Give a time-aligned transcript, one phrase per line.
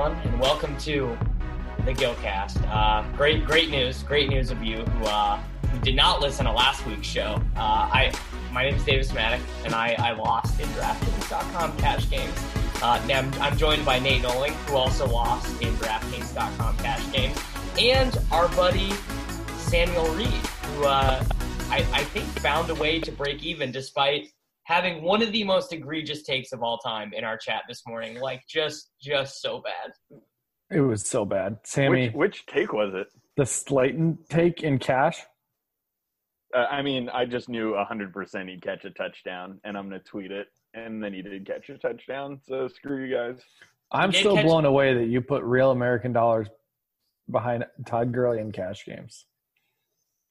[0.00, 1.14] Everyone, and welcome to
[1.84, 2.58] the Gilcast.
[2.70, 4.02] Uh, great, great news!
[4.02, 5.36] Great news of you who, uh,
[5.70, 7.42] who did not listen to last week's show.
[7.54, 7.60] Uh,
[7.92, 8.12] I,
[8.50, 12.32] my name is Davis Mattek, and I, I lost in DraftKings.com cash games.
[12.82, 17.38] Uh, now I'm, I'm joined by Nate Noling, who also lost in DraftKings.com cash games,
[17.78, 18.92] and our buddy
[19.58, 21.22] Samuel Reed, who uh,
[21.68, 24.32] I, I think found a way to break even despite
[24.70, 28.20] having one of the most egregious takes of all time in our chat this morning.
[28.20, 30.20] Like just just so bad.
[30.70, 31.58] It was so bad.
[31.64, 33.08] Sammy, Which, which take was it?
[33.36, 35.18] the Slayton take in cash.
[36.54, 40.06] Uh, I mean, I just knew 100% he'd catch a touchdown, and I'm going to
[40.06, 40.48] tweet it.
[40.74, 43.40] And then he did catch a touchdown, so screw you guys.
[43.92, 46.48] I'm still catch- blown away that you put real American dollars
[47.30, 49.26] behind Todd Gurley in cash games.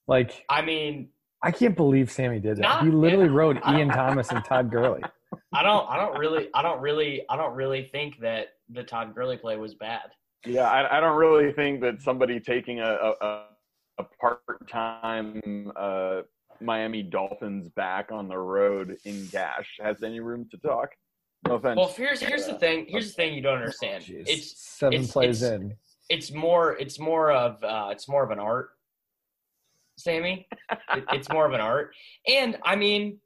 [0.08, 1.10] Like, I mean,
[1.42, 2.62] I can't believe Sammy did that.
[2.62, 3.32] Not- he literally yeah.
[3.32, 5.02] wrote Ian Thomas and Todd Gurley.
[5.54, 9.14] I don't I don't really I don't really I don't really think that the Todd
[9.16, 10.12] Gurley play was bad.
[10.46, 13.46] Yeah, I, I don't really think that somebody taking a, a, a-
[14.00, 16.22] a part-time uh,
[16.62, 20.92] Miami Dolphins back on the road in cash has any room to talk.
[21.48, 21.78] No offense.
[21.78, 22.86] Well, here's here's the thing.
[22.88, 24.04] Here's the thing you don't understand.
[24.06, 24.24] Jeez.
[24.28, 25.76] It's seven it's- plays it's- in.
[26.10, 28.70] it's more it's more of uh, it's more of an art,
[30.00, 30.48] Sammy.
[30.96, 31.94] It, it's more of an art,
[32.28, 33.20] and I mean,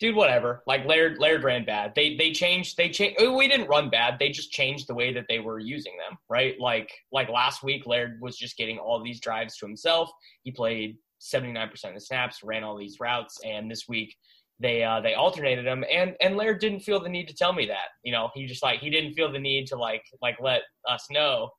[0.00, 0.62] dude, whatever.
[0.66, 1.92] Like Laird, Laird ran bad.
[1.94, 2.76] They they changed.
[2.76, 3.18] They changed.
[3.20, 4.16] We didn't run bad.
[4.18, 6.18] They just changed the way that they were using them.
[6.28, 6.58] Right?
[6.58, 10.10] Like like last week, Laird was just getting all these drives to himself.
[10.42, 14.14] He played seventy nine percent of the snaps, ran all these routes, and this week.
[14.58, 17.66] They uh, they alternated them, and and Laird didn't feel the need to tell me
[17.66, 17.88] that.
[18.02, 21.06] You know, he just like he didn't feel the need to like like let us
[21.10, 21.50] know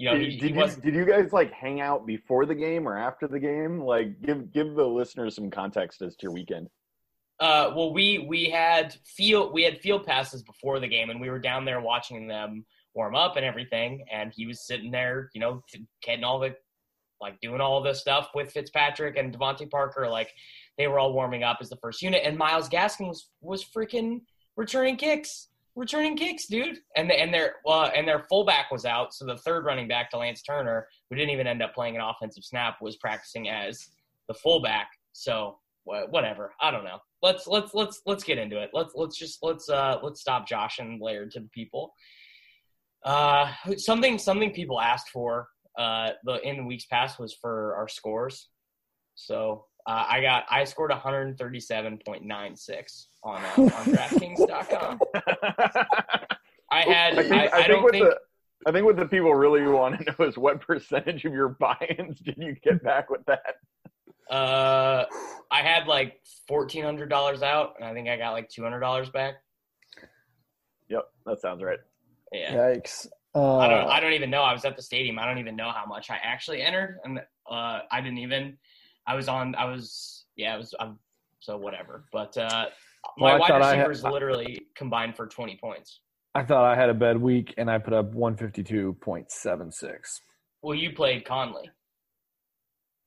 [0.00, 2.54] you know, did, he, did he you, did you guys like hang out before the
[2.54, 3.80] game or after the game?
[3.80, 6.68] Like, give give the listeners some context as to your weekend.
[7.38, 11.28] uh well we we had field we had field passes before the game and we
[11.28, 15.40] were down there watching them warm up and everything and he was sitting there, you
[15.40, 15.62] know,
[16.02, 16.54] getting all the
[17.20, 20.32] like doing all the stuff with Fitzpatrick and DeVante Parker like
[20.78, 24.22] they were all warming up as the first unit and Myles Gaskin was was freaking
[24.56, 25.48] returning kicks.
[25.76, 29.64] Returning kicks, dude, and and their uh, and their fullback was out, so the third
[29.64, 33.48] running back, Lance Turner, who didn't even end up playing an offensive snap, was practicing
[33.48, 33.88] as
[34.26, 34.88] the fullback.
[35.12, 36.52] So wha- whatever.
[36.60, 36.98] I don't know.
[37.22, 38.70] Let's let's let's let's get into it.
[38.72, 41.94] Let's let's just let's uh let's stop Josh and Laird to the people.
[43.04, 45.48] Uh, something something people asked for
[45.78, 48.48] uh the in the weeks past was for our scores.
[49.14, 55.00] So uh, I got I scored 137.96 on uh, on DraftKings.com.
[56.72, 58.16] I had I think, I, I, I don't what think the
[58.66, 62.20] I think what the people really want to know is what percentage of your buy-ins
[62.20, 63.56] did you get back with that?
[64.30, 65.04] uh
[65.50, 68.80] I had like fourteen hundred dollars out, and I think I got like two hundred
[68.80, 69.34] dollars back.
[70.88, 71.78] Yep, that sounds right.
[72.32, 72.54] Yeah.
[72.54, 73.06] Yikes.
[73.34, 73.88] Uh, I don't.
[73.88, 74.42] I don't even know.
[74.42, 75.18] I was at the stadium.
[75.18, 77.20] I don't even know how much I actually entered, and
[77.50, 78.58] uh, I didn't even.
[79.06, 79.54] I was on.
[79.54, 80.24] I was.
[80.36, 80.54] Yeah.
[80.54, 80.74] I was.
[80.80, 80.98] I'm.
[81.40, 82.04] So whatever.
[82.12, 82.66] But uh,
[83.16, 86.00] my Well, wide I had- receivers literally combined for 20 points.
[86.34, 90.20] I thought I had a bad week, and I put up 152.76.
[90.62, 91.70] Well, you played Conley.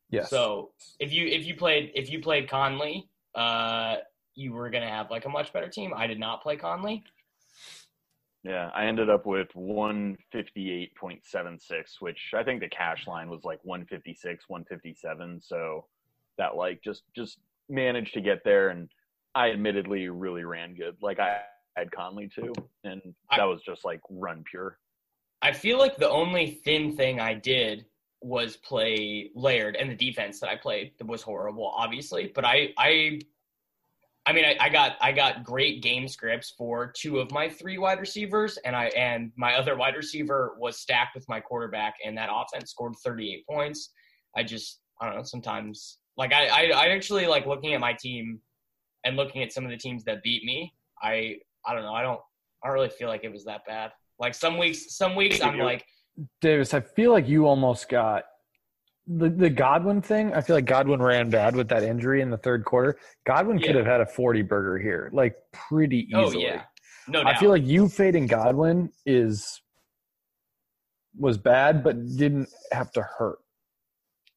[0.09, 0.29] Yes.
[0.29, 3.95] So if you if you played if you played Conley, uh,
[4.35, 5.93] you were gonna have like a much better team.
[5.95, 7.03] I did not play Conley.
[8.43, 14.43] Yeah, I ended up with 158.76, which I think the cash line was like 156,
[14.47, 15.39] 157.
[15.41, 15.85] So
[16.37, 17.37] that like just just
[17.69, 18.89] managed to get there, and
[19.33, 20.97] I admittedly really ran good.
[21.01, 21.39] Like I
[21.77, 22.51] had Conley too,
[22.83, 23.01] and
[23.31, 24.77] that was just like run pure.
[25.41, 27.85] I feel like the only thin thing I did
[28.21, 32.31] was play Laird, and the defense that I played was horrible, obviously.
[32.33, 33.19] But I, I,
[34.25, 37.77] I mean, I, I got I got great game scripts for two of my three
[37.77, 42.17] wide receivers, and I and my other wide receiver was stacked with my quarterback, and
[42.17, 43.91] that offense scored 38 points.
[44.35, 45.23] I just I don't know.
[45.23, 48.39] Sometimes like I, I I actually like looking at my team
[49.03, 50.73] and looking at some of the teams that beat me.
[51.01, 51.93] I I don't know.
[51.93, 52.19] I don't
[52.63, 53.91] I don't really feel like it was that bad.
[54.19, 55.83] Like some weeks, some weeks I'm like,
[56.39, 58.23] Davis, I feel like you almost got
[59.07, 62.37] the the Godwin thing, I feel like Godwin ran bad with that injury in the
[62.37, 62.97] third quarter.
[63.25, 66.45] Godwin could have had a 40 burger here, like pretty easily.
[66.45, 66.61] Oh yeah,
[67.07, 67.35] no doubt.
[67.35, 69.61] I feel like you fading Godwin is
[71.17, 73.39] was bad, but didn't have to hurt.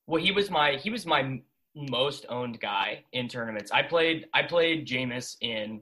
[0.07, 1.41] well, he was my he was my
[1.75, 3.71] most owned guy in tournaments.
[3.71, 5.81] I played I played Jameis in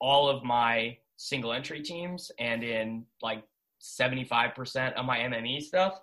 [0.00, 3.42] all of my single entry teams and in like
[3.78, 6.00] seventy five percent of my MME stuff.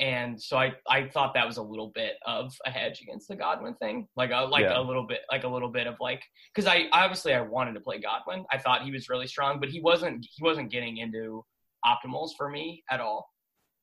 [0.00, 3.34] And so I, I thought that was a little bit of a hedge against the
[3.34, 4.78] Godwin thing, like a like Yeah.
[4.78, 6.22] a little bit like a little bit of like
[6.54, 8.44] because I obviously I wanted to play Godwin.
[8.52, 11.44] I thought he was really strong, but he wasn't he wasn't getting into
[11.84, 13.28] optimals for me at all.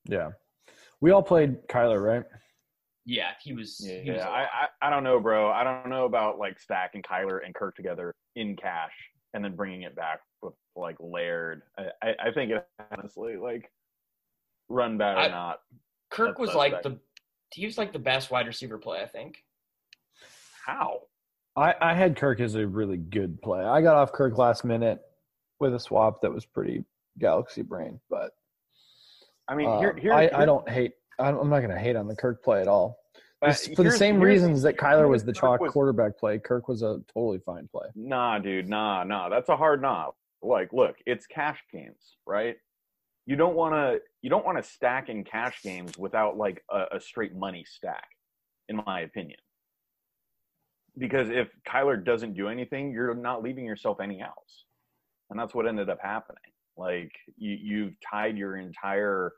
[0.06, 0.30] Yeah.
[1.02, 2.24] We all played Kyler, right?
[3.06, 3.80] Yeah, he was.
[3.86, 4.50] Yeah, he was a I, lot.
[4.82, 5.52] I I don't know, bro.
[5.52, 8.94] I don't know about like stacking Kyler and Kirk together in cash
[9.34, 11.62] and then bringing it back with like Laird.
[11.78, 13.70] I, I, I think it honestly like
[14.70, 15.60] run bad or I- not.
[16.10, 16.84] Kirk That's was like back.
[16.84, 17.00] the
[17.52, 19.38] he was like the best wide receiver play, I think.
[20.66, 21.02] How?
[21.56, 23.64] I, I had Kirk as a really good play.
[23.64, 25.00] I got off Kirk last minute
[25.60, 26.84] with a swap that was pretty
[27.18, 28.32] galaxy brain, but
[29.48, 30.94] I mean, uh, here, here, I, here- I don't hate.
[31.20, 32.98] I'm I'm not going to hate on the Kirk play at all.
[33.42, 36.82] uh, for the same reasons that Kyler was the chalk was- quarterback play, Kirk was
[36.82, 37.88] a totally fine play.
[37.96, 39.30] Nah, dude, nah, nah.
[39.30, 40.12] That's a hard nah.
[40.42, 42.58] Like, look, it's cash games, right?
[43.26, 46.98] You don't want to you don't want to stack in cash games without like a,
[46.98, 48.08] a straight money stack,
[48.70, 49.40] in my opinion.
[50.98, 54.66] Because if Kyler doesn't do anything, you're not leaving yourself any outs,
[55.30, 56.40] and that's what ended up happening.
[56.78, 59.34] Like you you've tied your entire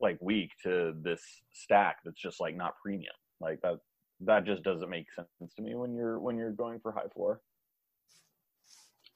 [0.00, 1.22] like week to this
[1.52, 3.14] stack that's just like not premium.
[3.40, 3.78] Like that
[4.20, 7.40] that just doesn't make sense to me when you're when you're going for high floor.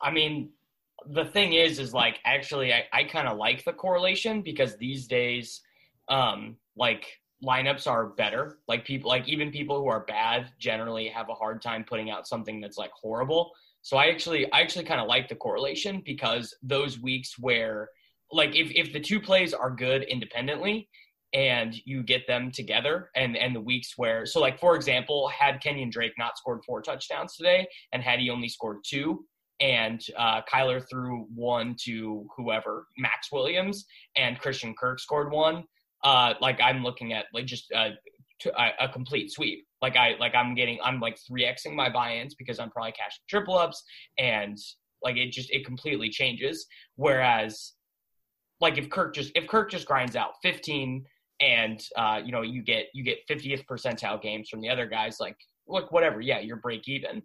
[0.01, 0.51] I mean,
[1.07, 5.07] the thing is, is like actually, I, I kind of like the correlation because these
[5.07, 5.61] days,
[6.09, 7.07] um, like
[7.45, 8.59] lineups are better.
[8.69, 12.27] Like people, like even people who are bad generally have a hard time putting out
[12.27, 13.53] something that's like horrible.
[13.83, 17.89] So I actually, I actually kind of like the correlation because those weeks where,
[18.33, 20.89] like, if if the two plays are good independently,
[21.35, 25.61] and you get them together and and the weeks where so like for example had
[25.61, 29.25] kenyon drake not scored four touchdowns today and had he only scored two
[29.61, 35.65] and uh, Kyler threw one to whoever, Maxx Williams, and Christian Kirk scored one.
[36.05, 37.91] Uh, like I'm looking at like just uh,
[38.41, 39.67] to, a, a complete sweep.
[39.83, 43.23] Like I like I'm getting I'm like three xing my buy-ins because I'm probably cashing
[43.29, 43.83] triple ups
[44.19, 44.57] and
[45.03, 46.67] like it just it completely changes.
[46.97, 47.73] Whereas
[48.61, 51.05] like if Kirk just if Kirk just grinds out 15
[51.41, 55.19] and uh, you know you get you get 50th percentile games from the other guys
[55.21, 55.37] like
[55.69, 57.23] look whatever yeah you're break even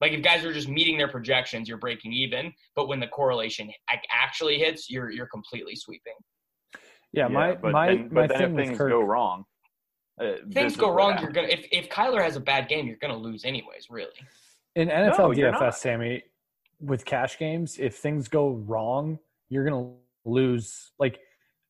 [0.00, 2.52] like if guys are just meeting their projections, you're breaking even.
[2.76, 3.70] But when the correlation
[4.10, 6.14] actually hits, you're you're completely sweeping.
[7.12, 8.90] Yeah, my but my then, my but then thing if things Kirk.
[8.90, 9.44] go wrong,
[10.20, 11.22] uh, Things go wrong, happens.
[11.24, 13.86] you're gonna if if Kyler has a bad game, you're gonna lose anyways.
[13.90, 14.10] Really,
[14.76, 15.74] In NFL No, DFS.
[15.78, 16.22] Sammy,
[16.80, 19.18] with cash games, if things go wrong,
[19.48, 19.92] you're gonna
[20.24, 20.92] lose.
[20.98, 21.18] Like,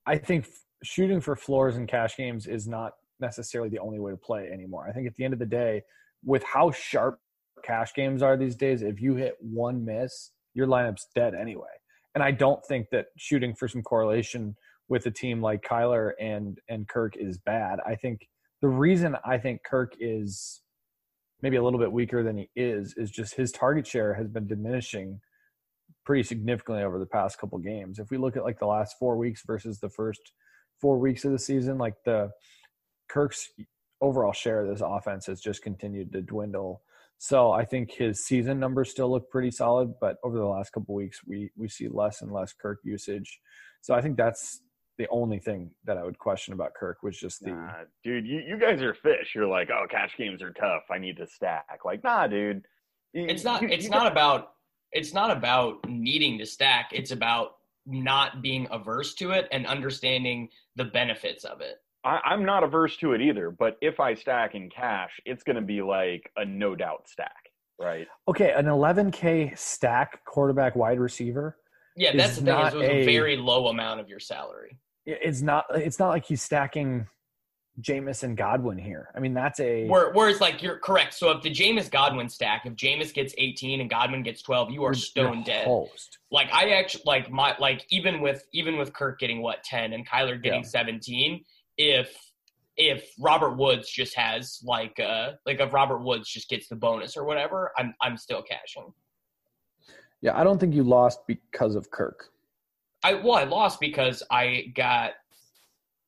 [0.07, 0.51] I think f-
[0.83, 4.87] shooting for floors in cash games is not necessarily the only way to play anymore.
[4.89, 5.83] I think at the end of the day,
[6.25, 7.21] with how sharp
[7.63, 11.67] cash games are these days, if you hit one miss, your lineup's dead anyway.
[12.15, 14.57] And I don't think that shooting for some correlation
[14.89, 17.79] with a team like Kyler and and Kirk is bad.
[17.87, 18.27] I think
[18.61, 20.63] the reason I think Kirk is
[21.43, 24.47] maybe a little bit weaker than he is is just his target share has been
[24.47, 25.21] diminishing
[26.05, 27.99] pretty significantly over the past couple games.
[27.99, 30.33] If we look at like the last 4 weeks versus the first
[30.81, 32.31] 4 weeks of the season, like the
[33.09, 33.51] Kirk's
[34.01, 36.83] overall share of this offense has just continued to dwindle.
[37.19, 40.95] So I think his season numbers still look pretty solid, but over the last couple
[40.95, 43.41] weeks we we see less and less Kirk usage.
[43.83, 44.63] So I think that's
[44.99, 47.71] the only thing that I would question about Kirk was just the Nah,
[48.03, 49.33] dude, you, you guys are fish.
[49.35, 50.83] You're like, oh, cash games are tough.
[50.91, 51.81] I need to stack.
[51.85, 52.65] Like, nah, dude.
[53.13, 54.53] You- it's not you- it's not got- about
[54.93, 56.91] it's not about needing to stack.
[56.93, 61.77] It's about not being averse to it and understanding the benefits of it.
[62.05, 63.51] I, I'm not averse to it either.
[63.51, 67.51] But if I stack in cash, it's going to be like a no doubt stack,
[67.81, 68.07] right?
[68.29, 71.57] Okay, an 11k stack quarterback wide receiver.
[71.97, 72.55] Yeah, It's that's the thing.
[72.55, 74.79] Is not it was a a- very low amount of your salary.
[75.07, 75.65] It's not.
[75.75, 77.07] It's not like he's stacking
[77.81, 79.09] Jameis and Godwin here.
[79.17, 81.15] I mean, that's a Where, whereas, like, you're correct.
[81.15, 84.85] So if the Jameis Godwin stack, if Jameis gets 18 and Godwin gets 12, you
[84.85, 85.65] are stone dead.
[85.67, 86.19] hosed.
[86.31, 90.07] Like I actually like my like even with even with Kirk getting what 10 and
[90.07, 90.69] Kyler getting Yeah.
[90.69, 91.43] 17,
[91.79, 92.17] if
[92.77, 97.17] if Robert Woods just has like uh like if Robert Woods just gets the bonus
[97.17, 98.93] or whatever, I'm I'm still cashing.
[100.21, 102.27] Yeah, I don't think you lost because of Kirk.
[103.03, 105.13] I well I lost because I got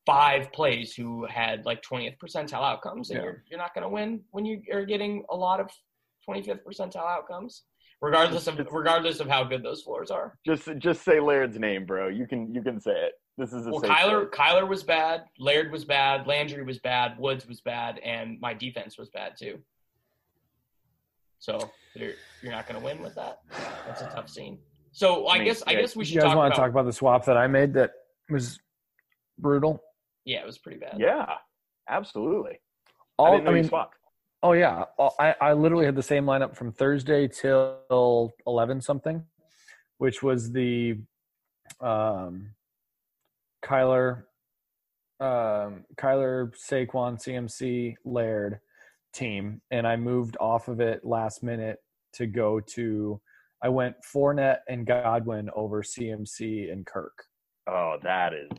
[0.05, 3.23] five plays who had like 20th percentile outcomes, and Yeah.
[3.23, 5.69] you're you're not going to win when you are getting a lot of
[6.27, 7.63] 25th percentile outcomes,
[8.01, 10.37] regardless of regardless of how good those floors are.
[10.45, 12.09] Just just say Laird's name, bro.
[12.09, 13.13] You can you can say it.
[13.41, 14.39] This is a Well, safe Kyler place.
[14.39, 18.99] Kyler was bad, Laird was bad, Landry was bad, Woods was bad, and my defense
[18.99, 19.57] was bad too.
[21.39, 21.57] So
[21.95, 22.11] you're
[22.43, 23.39] you're not going to win with that.
[23.87, 24.59] That's a tough scene.
[24.91, 26.59] So I, I mean, guess I yeah, guess we should you guys talk want to
[26.59, 27.93] talk about the swap that I made that
[28.29, 28.59] was
[29.39, 29.81] brutal?
[30.23, 30.97] yeah, it was pretty bad.
[30.99, 31.25] Yeah,
[31.89, 32.59] absolutely.
[33.17, 33.97] I All, didn't know I you mean, swapped.
[34.43, 34.85] oh yeah,
[35.19, 39.23] I, I literally had the same lineup from Thursday till eleven something,
[39.97, 40.99] which was the
[41.79, 42.51] um,
[43.63, 44.23] Kyler,
[45.19, 48.59] um, Kyler Saquon CMC Laird
[49.13, 51.77] team, and I moved off of it last minute
[52.13, 53.21] to go to.
[53.63, 57.13] I went Fournette and Godwin over CMC and Kirk.
[57.67, 58.49] Oh, that is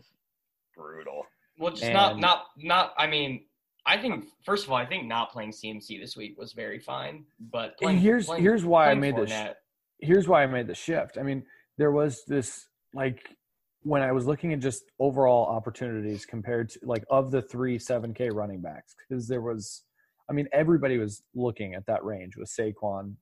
[0.76, 1.26] brutal.
[1.58, 2.94] Well, just not And- not not.
[2.96, 3.46] I mean,
[3.84, 7.26] I think first of all, I think not playing CMC this week was very fine.
[7.40, 9.56] But playing, here's playing- here's why I playing made this.
[9.98, 11.18] Here's why I made the shift.
[11.18, 11.44] I mean,
[11.78, 13.36] there was this like
[13.82, 18.32] when I was looking at just overall opportunities compared to like of the three 7K
[18.32, 19.82] running backs, because there was,
[20.30, 23.14] I mean, everybody was looking at that range with Saquon,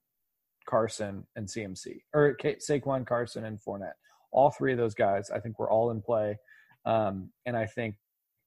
[0.67, 3.93] Carson, and CMC, or K- Saquon, Carson, and Fournette.
[4.31, 6.37] All three of those guys, I think, were all in play.
[6.85, 7.95] Um, and I think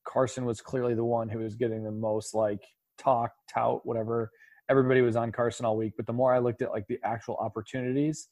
[0.06, 2.62] Carson was clearly the one who was getting the most like
[2.98, 4.30] talk, tout, whatever
[4.70, 5.94] everybody was on Carson all week.
[5.96, 8.28] But the more I looked at like the actual opportunities,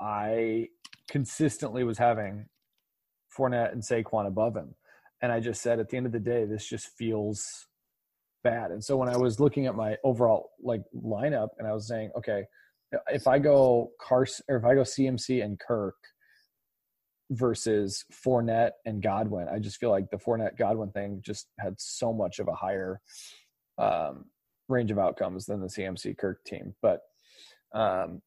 [0.00, 0.68] I
[1.08, 2.46] consistently was having
[3.36, 4.74] Fournette and Saquon above him.
[5.22, 7.66] And I just said at the end of the day, this just feels
[8.42, 8.70] bad.
[8.70, 12.10] And so when I was looking at my overall like lineup and I was saying,
[12.16, 12.44] okay,
[13.08, 15.96] if I go Carson or if I go CMC and Kirk
[17.30, 22.12] versus Fournette and Godwin, I just feel like the Fournette Godwin thing just had so
[22.12, 23.00] much of a higher
[23.78, 24.26] um,
[24.68, 26.74] range of outcomes than the CMC Kirk team.
[26.82, 27.00] But
[27.72, 28.22] um,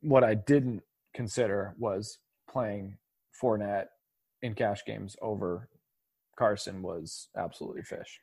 [0.00, 0.82] what I didn't
[1.14, 2.18] consider was
[2.50, 2.96] playing
[3.42, 3.86] Fournette
[4.42, 5.68] in cash games over
[6.38, 8.20] Carson was absolutely fish.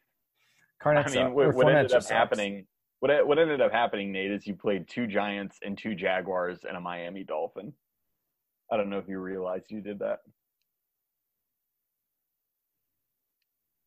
[0.81, 2.09] Carnett I mean, sucks, what, what ended up sucks.
[2.09, 2.65] happening?
[2.99, 6.77] What what ended up happening, Nate, is you played two Giants and two Jaguars and
[6.77, 7.73] a Miami Dolphin.
[8.71, 10.19] I don't know if you realized you did that.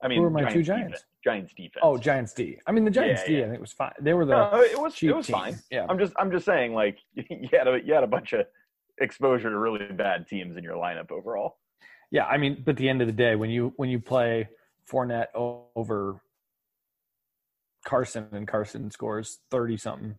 [0.02, 0.86] I mean, Who are my two Giants Giants?
[0.92, 1.80] Defense, Giants defense.
[1.82, 2.58] Oh, Giants D.
[2.66, 3.38] I mean, the Giants Yeah, D.
[3.40, 3.46] yeah.
[3.46, 3.92] I think was fine.
[4.00, 5.34] They were the No, it was it was team.
[5.34, 5.58] fine.
[5.70, 8.46] Yeah, I'm just I'm just saying, like you had a you had a bunch of
[9.00, 11.56] exposure to really bad teams in your lineup overall.
[12.10, 12.24] Yeah.
[12.26, 14.48] I mean, but at the end of the day, when you when you play
[14.90, 16.20] Fournette o- over
[17.84, 20.16] Carson and Carson scores thirty something,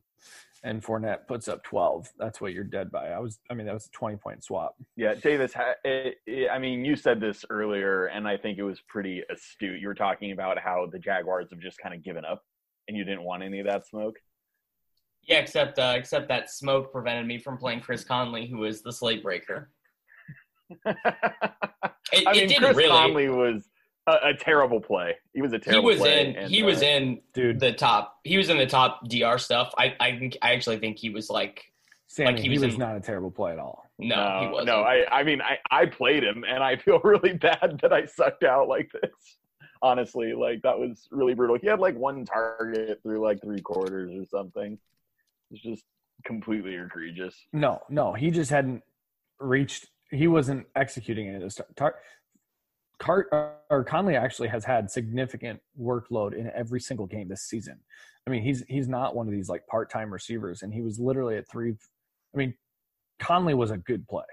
[0.64, 3.10] and Fournette puts up twelve, that's what you're dead by.
[3.10, 3.40] I was.
[3.50, 4.76] I mean, that was a twenty point swap.
[4.96, 5.54] Yeah, Davis.
[5.84, 9.80] It, it, I mean, you said this earlier, and I think it was pretty astute.
[9.80, 12.44] You were talking about how the Jaguars have just kind of given up,
[12.88, 14.18] and you didn't want any of that smoke.
[15.28, 18.92] Yeah, except uh, except that smoke prevented me from playing Chris Conley, who is the
[18.92, 19.70] slate breaker.
[22.12, 22.90] It, I it mean, didn't Chris really.
[22.90, 23.68] Conley was
[24.08, 25.16] a, a terrible play.
[25.34, 25.82] He was a terrible.
[25.90, 26.36] he was play, in.
[26.36, 28.20] and, he was uh, in Dude, the top.
[28.24, 29.72] He was in the top DR stuff.
[29.78, 31.72] I I think I actually think he was like
[32.08, 33.86] Sammy, like he he was was, in- not a terrible play at all.
[34.00, 34.68] no, he wasn't.
[34.68, 34.82] no.
[34.82, 38.44] I, I mean, I, I played him, and I feel really bad that I sucked
[38.44, 39.38] out like this.
[39.82, 41.58] Honestly, like that was really brutal.
[41.62, 44.78] He had like one target through like three quarters or something.
[45.52, 45.84] It's just
[46.26, 47.36] completely egregious.
[47.54, 48.82] No, no, he just hadn't
[49.40, 49.88] reached.
[50.12, 51.60] He wasn't executing any of this.
[51.76, 51.96] Tar-
[53.00, 53.30] Cart
[53.70, 57.80] or Conley actually has had significant workload in every single game this season.
[58.28, 61.00] I mean, he's he's not one of these like part time receivers, and he was
[61.00, 61.76] literally at three.
[62.34, 62.54] I mean,
[63.20, 64.26] Conley was a good play.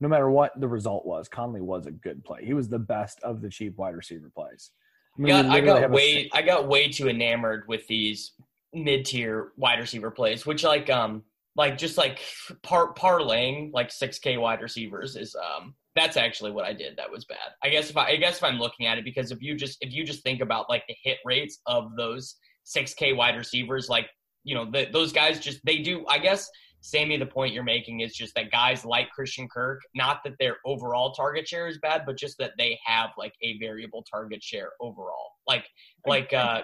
[0.00, 2.44] No matter what the result was, Conley was a good play.
[2.44, 4.70] He was the best of the cheap wide receiver plays.
[5.18, 8.32] I, I mean, got, I got way I got way too enamored with these
[8.74, 11.22] mid tier wide receiver plays, which like um
[11.56, 12.20] like just like
[12.62, 16.96] par parlaying like six K wide receivers is um that's actually what I did.
[16.96, 17.38] That was bad.
[17.64, 19.78] I guess if I, I guess if I'm looking at it because if you just
[19.80, 23.88] if you just think about like the hit rates of those six K wide receivers,
[23.88, 24.08] like
[24.44, 26.04] you know the, those guys just they do.
[26.08, 26.48] I guess
[26.82, 30.56] Sammy, the point you're making is just that guys like Christian Kirk, not that their
[30.64, 34.70] overall target share is bad, but just that they have like a variable target share
[34.80, 35.32] overall.
[35.46, 35.64] Like
[36.06, 36.62] like uh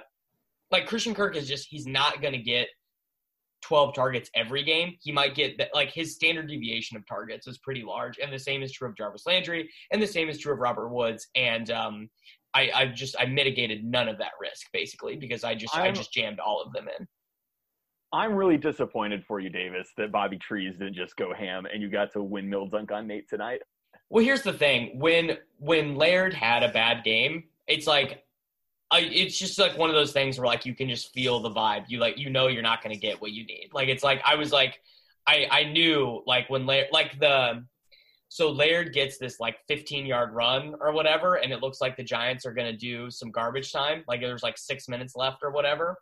[0.71, 2.69] like Christian Kirk is just he's not gonna get
[3.67, 4.95] 12 targets every game.
[5.01, 8.19] He might get that like his standard deviation of targets is pretty large.
[8.19, 10.89] And the same is true of Jarvis Landry, and the same is true of Robert
[10.89, 11.27] Woods.
[11.35, 12.09] And um
[12.55, 15.95] I, I just I mitigated none of that risk basically because I just I I'm-
[15.95, 17.07] just jammed all of them in.
[18.13, 21.91] I'm really disappointed for you, Davis, that Bobby Trees didn't just go ham and you
[21.91, 23.63] got to windmill dunk on Nate tonight.
[24.11, 28.23] Well, here's the thing: when when Laird had a bad game, it's like
[28.91, 31.51] I, it's just like one of those things where like you can just feel the
[31.51, 31.85] vibe.
[31.89, 33.71] You like you know you're not to get what you need.
[33.73, 34.81] Like it's like I was like
[35.27, 37.65] I I knew like when Laird like the
[38.29, 42.05] so Laird gets this like 15 yard run or whatever, and it looks like the
[42.05, 44.05] Giants are to do some garbage time.
[44.09, 45.97] Like there's like six minutes left or whatever.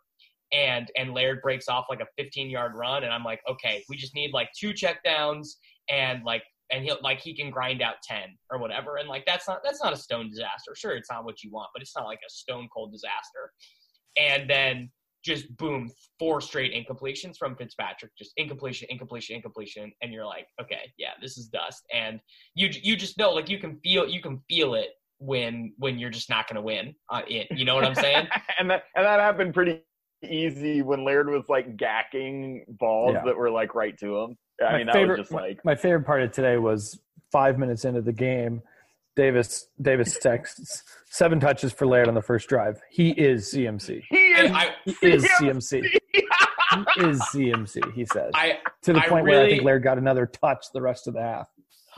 [0.51, 3.97] And and Laird breaks off like a 15 yard run, and I'm like, okay, we
[3.97, 5.57] just need like two check downs
[5.89, 8.19] and like and he'll like he can grind out 10
[8.51, 11.43] or whatever and like that's not that's not a stone disaster sure it's not what
[11.43, 13.51] you want but it's not like a stone cold disaster
[14.17, 14.89] and then
[15.23, 20.91] just boom four straight incompletions from fitzpatrick just incompletion incompletion incompletion and you're like okay
[20.97, 22.19] yeah this is dust and
[22.55, 26.09] you you just know like you can feel you can feel it when when you're
[26.09, 28.27] just not going to win uh, it you know what i'm saying
[28.59, 29.81] and that and that happened pretty
[30.23, 33.23] easy when Laird was like gacking balls Yeah.
[33.25, 34.37] that were like right to him.
[34.61, 36.99] I my mean, that favorite, was just like my, my favorite part of today was
[37.31, 38.61] five minutes into the game.
[39.15, 42.81] Davis Davis texts seven touches for Laird on the first drive.
[42.91, 44.03] He is CMC.
[44.09, 44.51] he is.
[44.51, 45.83] I, He is CMC.
[46.11, 46.19] He
[46.97, 47.93] is CMC.
[47.93, 50.81] He says I to the I point where I think Laird got another touch the
[50.81, 51.47] rest of the half.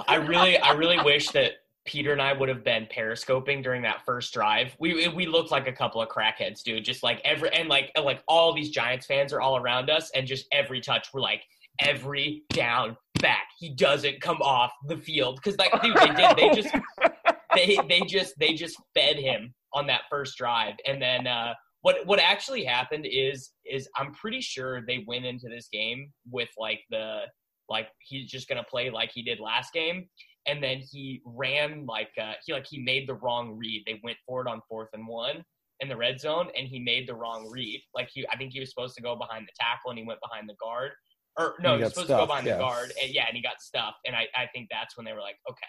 [0.07, 1.53] I really, I really wish that
[1.85, 4.75] Peter and I would have been periscoping during that first drive.
[4.79, 6.85] We we looked like a couple of crackheads, dude.
[6.85, 10.11] Just like every and like and like all these Giants fans are all around us,
[10.13, 11.41] and just every touch we're like
[11.79, 13.47] every down back.
[13.59, 16.37] He doesn't come off the field because like dude, they did.
[16.37, 16.75] They just
[17.55, 22.05] they they just they just fed him on that first drive, and then uh, what
[22.05, 26.81] what actually happened is is I'm pretty sure they went into this game with like
[26.89, 27.21] the
[27.69, 30.07] like he's just gonna play like he did last game
[30.47, 33.83] and then he ran like uh, he like he made the wrong read.
[33.85, 35.43] They went for it on fourth and one
[35.81, 37.81] in the red zone, and he made the wrong read.
[37.93, 40.21] Like he, I think he was supposed to go behind the tackle, and he went
[40.21, 40.91] behind the guard.
[41.37, 42.53] Or no, he he was got supposed to go behind yeah.
[42.53, 43.99] the guard, and yeah, and he got stuffed.
[44.05, 45.65] And I, I think that's when they were like, okay,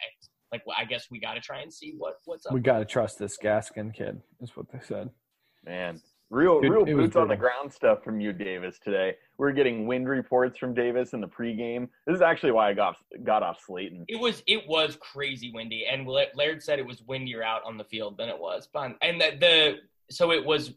[0.51, 2.53] like well, I guess we got to try and see what what's up.
[2.53, 4.21] We got to trust this Gaskin kid.
[4.41, 5.11] Is what they said.
[5.65, 8.79] Man, real Dude, real it boots on the ground stuff from you, Davis.
[8.83, 11.89] Today we're getting wind reports from Davis in the pregame.
[12.07, 14.05] This is actually why I got got off Slayton.
[14.09, 17.85] It was it was crazy windy, and Laird said it was windier out on the
[17.85, 18.69] field than it was.
[18.73, 19.75] But and the, the
[20.11, 20.73] so it was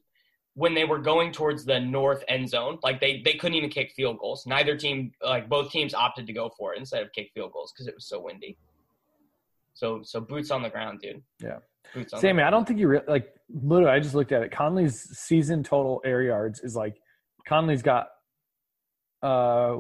[0.54, 3.94] when they were going towards the north end zone, like they they couldn't even kick
[3.96, 4.46] field goals.
[4.46, 7.72] Neither team, like both teams, opted to go for it instead of kick field goals
[7.72, 8.58] because it was so windy.
[9.74, 11.22] So so boots on the ground, dude.
[11.42, 11.58] Yeah.
[11.94, 12.18] Boots on.
[12.18, 13.34] the Sammy, I don't think you re- like.
[13.54, 14.52] Literally, I just looked at it.
[14.52, 16.96] Conley's season total air yards is like
[17.48, 18.08] Conley's got
[19.22, 19.78] uh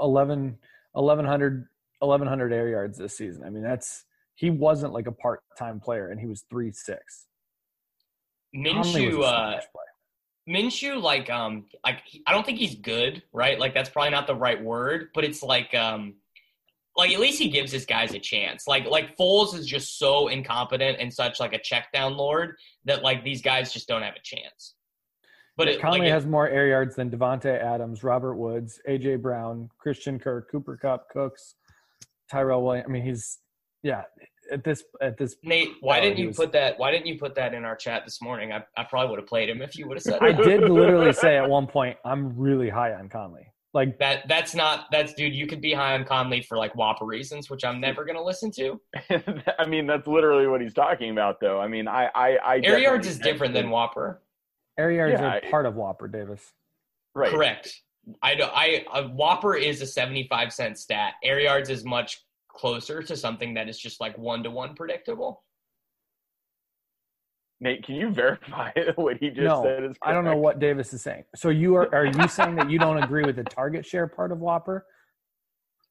[0.00, 0.58] 11
[0.92, 1.68] 1100
[2.00, 3.44] 1100 air yards this season.
[3.44, 6.96] I mean, that's he wasn't like a part-time player and he was 3-6.
[8.52, 9.60] Conley was a uh.
[10.48, 13.58] Minshew, like, um, like I don't think he's good, right?
[13.58, 16.14] Like that's probably not the right word, but it's like, um,
[16.96, 18.66] like at least he gives his guys a chance.
[18.66, 23.02] Like, like Foles is just so incompetent and such like a check down lord that
[23.02, 24.74] like these guys just don't have a chance.
[25.56, 29.22] But it, Conley like, it- has more air yards than Davante Adams, Robert Woods, AJ
[29.22, 31.54] Brown, Christian Kirk, Cooper Kupp, Cooks,
[32.30, 32.86] Tyrell Williams.
[32.88, 33.38] I mean, he's
[33.82, 34.02] yeah.
[34.52, 36.78] At this at this, Nate, why didn't you was- put that?
[36.78, 38.52] Why didn't you put that in our chat this morning?
[38.52, 40.42] I, I probably would have played him if you would have said I that.
[40.44, 43.46] did literally say at one point, I'm really high on Conley.
[43.72, 44.28] Like that.
[44.28, 44.86] That's not.
[44.92, 45.34] That's dude.
[45.34, 48.50] You could be high on Conley for like WOPR reasons, which I'm never gonna listen
[48.52, 48.80] to.
[49.58, 51.60] I mean, that's literally what he's talking about, though.
[51.60, 54.18] I mean, I I, I Air yards is different than WOPR.
[54.78, 56.52] air yards Yeah, are I- part of WOPR Davis.
[57.14, 57.30] right.
[57.30, 57.80] Correct.
[58.22, 61.14] I do, I uh, a WOPR is a 75 cent stat.
[61.24, 62.22] Air yards is much
[62.54, 65.42] closer to something that is just like one to one predictable.
[67.60, 69.84] Nate, can you verify what he just no, said?
[69.84, 71.24] Is I don't know what Davis is saying.
[71.34, 74.32] So you are are you saying that you don't agree with the target share part
[74.32, 74.82] of WOPR?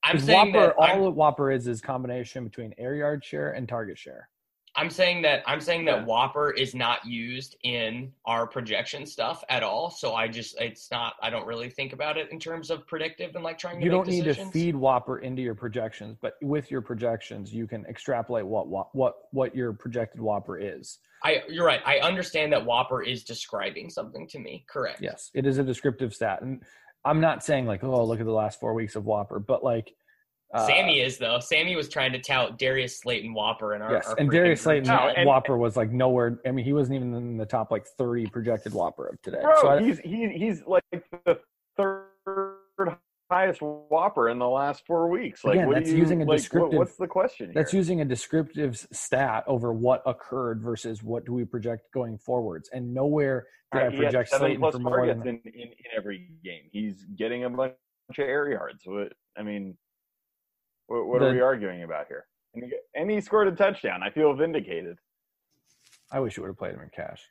[0.04, 3.24] I'm 'Cause saying WOPR, that all I'm, that WOPR is is combination between air yard
[3.24, 4.30] share and target share.
[4.76, 6.06] I'm saying that I'm saying that.
[6.08, 9.92] WOPR is not used in our projection stuff at all.
[9.92, 13.36] So I just it's not I don't really think about it in terms of predictive
[13.36, 16.72] and like trying to You don't need to feed WOPR into your projections, but with
[16.72, 20.98] your projections, you can extrapolate what what what, your projected WOPR is.
[21.24, 21.82] I you're right.
[21.86, 24.66] I understand that WOPR is describing something to me.
[24.68, 25.02] Correct.
[25.02, 26.64] Yes, it is a descriptive stat, and
[27.06, 29.94] I'm not saying like, oh, look at the last four weeks of WOPR, but like,
[30.54, 31.40] Uh, Sammy is though.
[31.40, 34.62] Sammy was trying to tout Darius Slayton WOPR in our, yes, our and freaking Darius
[34.62, 36.40] Slayton no, and, WOPR was like nowhere.
[36.46, 39.40] I mean, he wasn't even in the top like 30 projected WOPR of today.
[39.42, 41.40] Bro, so I, he's he, he's like the
[41.76, 42.98] third
[43.32, 45.44] highest WOPR in the last four weeks.
[45.44, 47.48] Like, Again, what that's you, using a like, what- what's the question?
[47.48, 47.54] Here?
[47.56, 52.70] that's using a descriptive stat over what occurred versus what do we project going forwards,
[52.72, 55.42] and nowhere did I Right, he had project seven Slayton plus for more targets than
[55.46, 56.62] in, in, in every game.
[56.72, 57.74] He's getting a bunch
[58.10, 58.84] of air yards.
[58.86, 59.76] What I mean,
[60.88, 62.26] what, what are we arguing about here?
[62.54, 64.04] And he, and he scored a touchdown.
[64.04, 64.98] I feel vindicated.
[66.12, 67.22] I wish you would have played him in cash.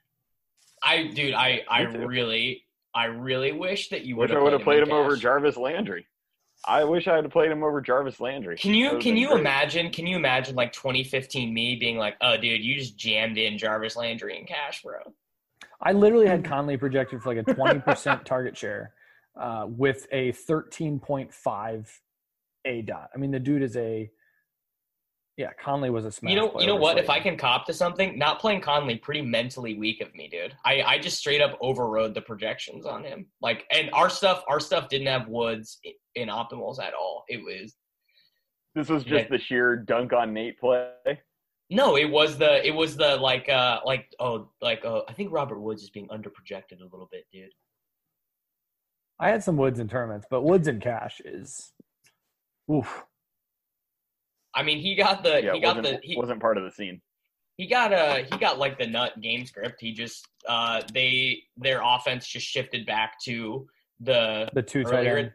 [0.83, 4.63] I dude, I I really I really wish that you would have I would have
[4.63, 5.17] played in him over.
[5.17, 6.07] Jarvis Landry.
[6.65, 8.57] I wish I had played him over Jarvis Landry.
[8.57, 9.41] Can you can you great.
[9.41, 9.91] imagine?
[9.91, 13.97] Can you imagine like 2015 me being like, "Oh, dude, you just jammed in Jarvis
[13.97, 14.99] Landry in cash, bro."
[15.81, 18.93] I literally had Conley projected for like a 20% target share
[19.37, 21.89] uh, with a 13.5
[22.67, 23.09] aDOT.
[23.15, 24.11] I mean, the dude is a
[25.39, 25.51] yeah.
[25.63, 26.31] Conley was a smash.
[26.31, 26.99] You know, you know over what?
[26.99, 30.55] If I can cop to something, not playing Conley pretty mentally weak of me, dude.
[30.65, 33.27] I I just straight up overrode the projections on him.
[33.41, 35.81] Like, and our stuff, our stuff didn't have Woods
[36.15, 37.25] in optimals at all.
[37.29, 37.75] It was
[38.75, 39.29] This was just Yeah.
[39.31, 40.93] the sheer dunk on Nate play.
[41.71, 45.33] no, it was the it was the like uh like oh like uh, I think
[45.33, 47.51] Robert Woods is being underprojected a little bit, dude.
[49.19, 51.73] I had some Woods in tournaments, but Woods in cash is
[52.71, 53.05] oof.
[54.55, 57.01] I mean, he got the Yeah, he got the he, wasn't part of the scene.
[57.57, 59.81] he got uh he got like the nut game script.
[59.81, 63.67] He just uh they their offense just shifted back to
[64.01, 65.33] the The two tight end.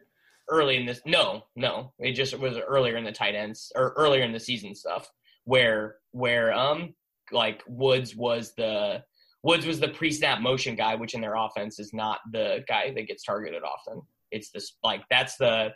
[0.50, 4.22] early in this no no it just was earlier in the tight ends or earlier
[4.22, 5.10] in the season stuff
[5.44, 6.94] where where um
[7.32, 9.02] like Woods was the
[9.42, 13.06] Woods was the pre-snap motion guy, which in their offense is not the guy that
[13.06, 14.02] gets targeted often.
[14.30, 15.72] It's this like that's the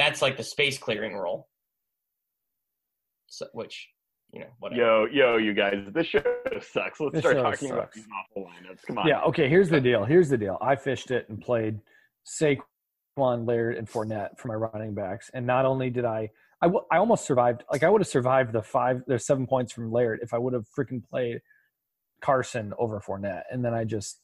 [0.00, 1.48] that's like the space clearing role.
[3.26, 3.88] So, which
[4.32, 4.80] you know whatever.
[4.80, 6.22] Yo, yo, you guys, this show
[6.60, 7.00] sucks.
[7.00, 8.82] Let's This start show talking about these awful lineups.
[8.86, 9.06] Come on.
[9.06, 9.20] Yeah.
[9.22, 9.48] Okay.
[9.48, 10.04] Here's the deal.
[10.04, 10.58] Here's the deal.
[10.60, 11.78] I fished it and played
[12.26, 16.30] Saquon, Laird, and Fournette for my running backs, and not only did I,
[16.62, 17.64] I, w- I almost survived.
[17.70, 20.54] Like I would have survived the five, there's seven points from Laird if I would
[20.54, 21.40] have freaking played
[22.20, 24.20] Carson over Fournette, and then I just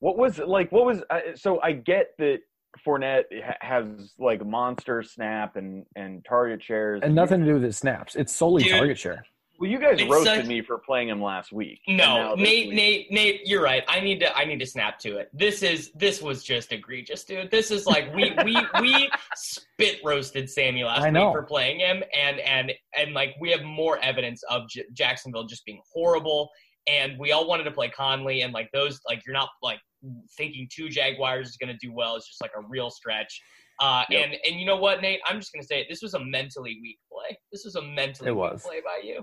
[0.00, 0.70] What was like?
[0.72, 1.02] What was?
[1.10, 2.38] Uh, so I get that
[2.84, 3.84] Fournette ha- has
[4.18, 8.16] like monster snap and and target shares, and nothing to do with his snaps.
[8.16, 8.72] It's solely Dude.
[8.72, 9.24] target share.
[9.58, 11.80] Well, you guys It's roasted such- me for playing him last week.
[11.88, 13.82] No, Nate, week- Nate, Nate, you're right.
[13.88, 15.30] I need to, I need to snap to it.
[15.32, 17.50] This is, this was just egregious, dude.
[17.50, 21.28] This is like we, we, we spit roasted Sammy last I know.
[21.28, 25.44] week for playing him, and and and like we have more evidence of J- Jacksonville
[25.44, 26.50] just being horrible,
[26.86, 29.80] and we all wanted to play Conley, and like those, like you're not like
[30.36, 32.16] thinking two Jaguars is going to do well.
[32.16, 33.40] It's just like a real stretch.
[33.80, 34.24] Uh, Yep.
[34.24, 35.20] and and you know what, Nate?
[35.26, 35.86] I'm just going to say it.
[35.90, 37.36] This was a mentally weak play.
[37.52, 38.62] This was a mentally It weak was.
[38.62, 39.22] play by you.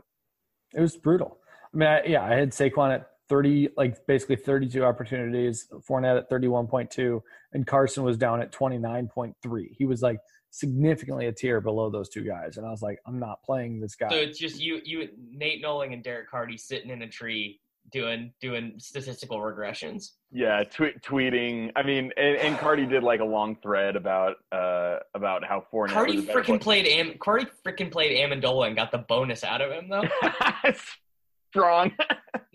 [0.76, 1.40] It was brutal.
[1.74, 6.30] I mean, I, yeah, I had Saquon at 30, like basically 32 opportunities, Fournette at
[6.30, 7.20] 31.2,
[7.54, 9.34] and Carson was down at 29.3.
[9.76, 10.20] He was like
[10.52, 12.58] significantly a tier below those two guys.
[12.58, 14.10] And I was like, I'm not playing this guy.
[14.10, 17.60] So it's just you, you, Nate Nolan and Derek Carty sitting in a tree
[17.92, 20.12] doing doing statistical regressions.
[20.32, 21.72] Yeah, tweet, tweeting.
[21.76, 25.92] I mean, and, and Carty did like a long thread about uh about how Fournette.
[25.92, 29.72] Carty was freaking played Am, Carty freaking played Amendola and got the bonus out of
[29.72, 30.04] him though.
[30.64, 30.76] player.
[31.52, 31.92] Strong,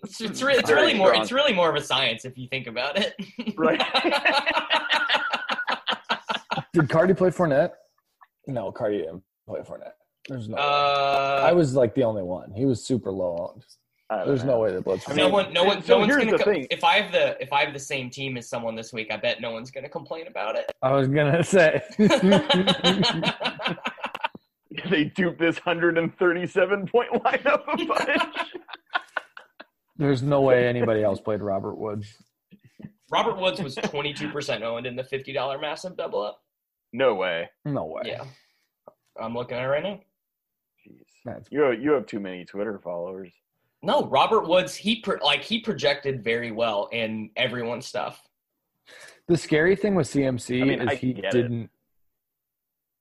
[0.03, 1.21] It's, it's, re- it's Very really more strong.
[1.23, 3.13] it's really more of a science if you think about it.
[3.57, 3.79] right?
[6.73, 7.71] Did Carty play Fournette?
[8.45, 9.93] No, Carty didn't play Fournette.
[10.27, 12.51] There's no uh, I was like the only one.
[12.53, 13.63] He was super low owned.
[14.11, 14.53] I don't There's know.
[14.53, 15.03] no way that Bloods.
[15.07, 16.31] I no one, no one, so no one's gonna.
[16.31, 16.67] the co- thing.
[16.71, 19.17] If I have the if I have the same team as someone this week, I
[19.17, 20.71] bet no one's gonna complain about it.
[20.81, 21.81] I was gonna say.
[24.89, 28.49] they duped this 137 point lineup a bunch.
[29.97, 32.07] There's no way anybody else played Robert Woods.
[33.11, 36.41] Robert Woods was twenty two percent owned in the fifty dollar massive double up.
[36.93, 37.49] no way.
[37.65, 38.03] No way.
[38.05, 38.23] Yeah,
[39.21, 39.99] I'm looking at it right now.
[40.87, 41.01] Jeez.
[41.25, 43.31] That's You have, you have too many Twitter followers.
[43.81, 48.21] No, Robert Woods, he pro- like he projected very well in everyone's stuff.
[49.27, 51.69] The scary thing with CMC I mean, is I he didn't.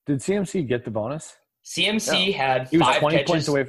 [0.06, 1.36] Did CMC get the bonus?
[1.64, 3.30] CMC had He was five 20 catches.
[3.30, 3.64] points away.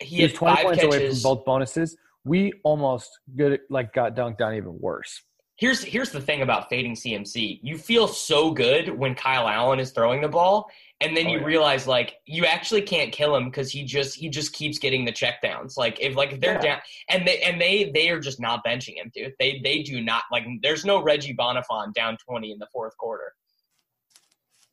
[0.00, 0.94] he, He was had 20 five points catches.
[0.96, 1.96] away from both bonuses.
[2.24, 5.22] We almost good like got dunked on even worse.
[5.56, 7.60] Here's here's the thing about fading CMC.
[7.62, 10.68] You feel so good when Kyle Allen is throwing the ball,
[11.00, 11.44] and then Oh, you yeah.
[11.44, 15.12] realize like you actually can't kill him because he just he just keeps getting the
[15.12, 15.76] checkdowns.
[15.76, 16.60] Like if like if they're Yeah.
[16.60, 19.32] down and they and they they are just not benching him, dude.
[19.38, 20.44] They they do not like.
[20.60, 23.32] There's no Reggie Bonafon down 20 in the fourth quarter.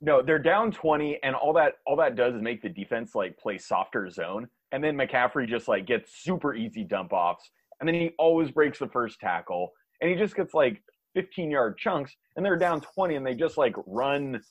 [0.04, 3.38] No, they're down 20, and all that all that does is make the defense like
[3.38, 7.94] play softer zone, and then McCaffrey just like gets super easy dump offs, and then
[7.94, 10.82] he always breaks the first tackle, and he just gets like
[11.14, 14.42] 15 yard chunks, and they're down 20, and they just like run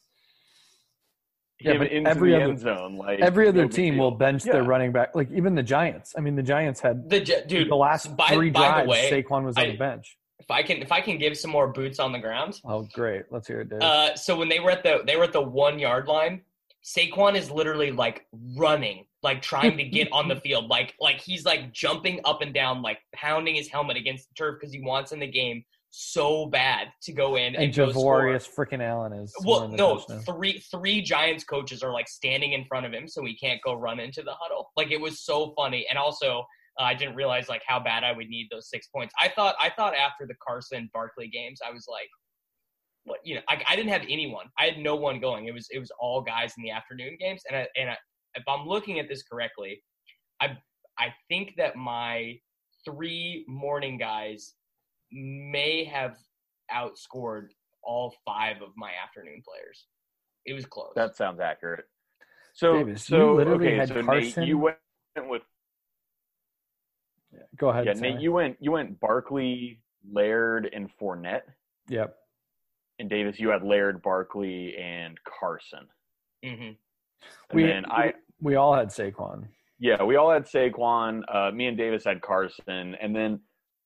[1.61, 2.97] Yeah, him but into every the other- end zone.
[2.97, 4.05] Like Every other no team deal.
[4.05, 4.53] will bench Yeah.
[4.55, 5.15] their running back.
[5.15, 6.15] Like even the Giants.
[6.17, 8.85] I mean, the Giants had The dude, the last by, three by drives.
[8.87, 10.17] the way, Saquon was on I- the bench.
[10.39, 12.61] if I can if I can give some more boots on the ground.
[12.65, 13.25] Oh, great!
[13.31, 13.83] Let's hear it, Dave.
[13.83, 16.43] Uh, so when they were at the they were at the one yard line,
[16.83, 21.45] Saquon is literally like running like trying to get on the field, like like he's
[21.45, 25.13] like jumping up and down, like pounding his helmet against the turf because he wants
[25.13, 27.75] in the game so bad to go in and, And.
[27.75, 29.35] Javorius freaking Allen is.
[29.45, 33.37] Well, no, three three Giants coaches are like standing in front of him, so he
[33.37, 34.71] can't go run into the huddle.
[34.77, 36.45] Like it was so funny, and also
[36.79, 39.13] uh, I didn't realize like how bad I would need those six points.
[39.21, 42.09] I thought I thought after the Carson Barkley games, I was like,
[43.05, 44.47] what you know, I, I didn't have anyone.
[44.59, 45.47] I had no one going.
[45.47, 47.97] It was it was all guys in the afternoon games, and I, and I,
[48.35, 49.83] if I'm looking at this correctly,
[50.41, 50.59] I
[50.99, 52.39] I think that my
[52.85, 54.55] three morning guys
[55.13, 56.17] may have
[56.73, 57.49] outscored
[57.83, 59.87] all five of my afternoon players.
[60.47, 60.93] It was close.
[60.95, 61.87] That sounds accurate.
[62.53, 64.77] So, Davis, you so literally okay, had so Carson- Nate, you went
[65.29, 65.43] with
[67.33, 67.87] Yeah, Go ahead.
[67.87, 71.43] yeah, Nate, you went you went Barkley, Laird, and Fournette,
[71.89, 72.17] Yep.
[72.99, 75.89] and Davis, you had Laird, Barkley, and Carson.
[76.45, 76.71] hmm
[77.51, 79.47] And We- then I We all had Saquon.
[79.79, 81.23] yeah, we all had Saquon.
[81.29, 83.41] Uh, me and Davis had Carson, and then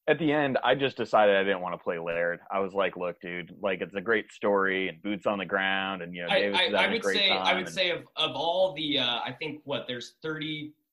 [0.07, 2.41] at the end, I just decided I didn't want to play Laird.
[2.51, 6.03] I was like, "Look, dude, like it's a great story and boots on the ground,
[6.03, 7.55] and you know, I, Davis I, is I having a would great say time." I
[7.55, 10.15] would and- say of, of all the uh, I think what there's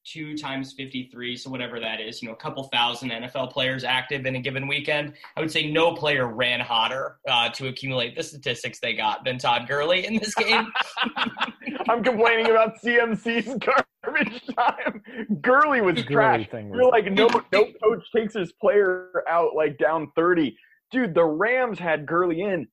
[0.05, 4.25] 32 times 53 so whatever that is you know a couple thousand NFL players active
[4.25, 8.23] in a given weekend I would say no player ran hotter uh, to accumulate the
[8.23, 10.67] statistics they got than Todd Gurley in this game
[11.89, 13.57] I'm complaining about CMC's
[14.03, 15.01] garbage time.
[15.41, 16.47] Gurley was The trash.
[16.51, 20.55] Gurley You're like, no, no coach takes his player out like down 30.
[20.91, 22.67] Dude, the Rams had Gurley in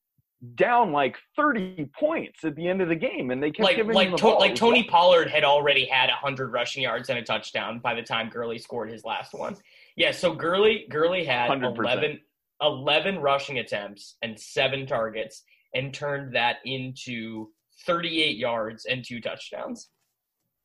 [0.54, 3.94] down like 30 points at the end of the game, and they kept like giving
[3.94, 4.38] like him the to, ball.
[4.38, 8.28] like Tony Pollard had already had 100 rushing yards and a touchdown by the time
[8.28, 9.56] Gurley scored his last one.
[9.96, 11.76] Yeah, so Gurley Gurley had 100%.
[11.76, 12.20] 11,
[12.62, 15.42] 11 rushing attempts and seven targets
[15.74, 17.48] and turned that into
[17.86, 19.90] 38 yards and two touchdowns.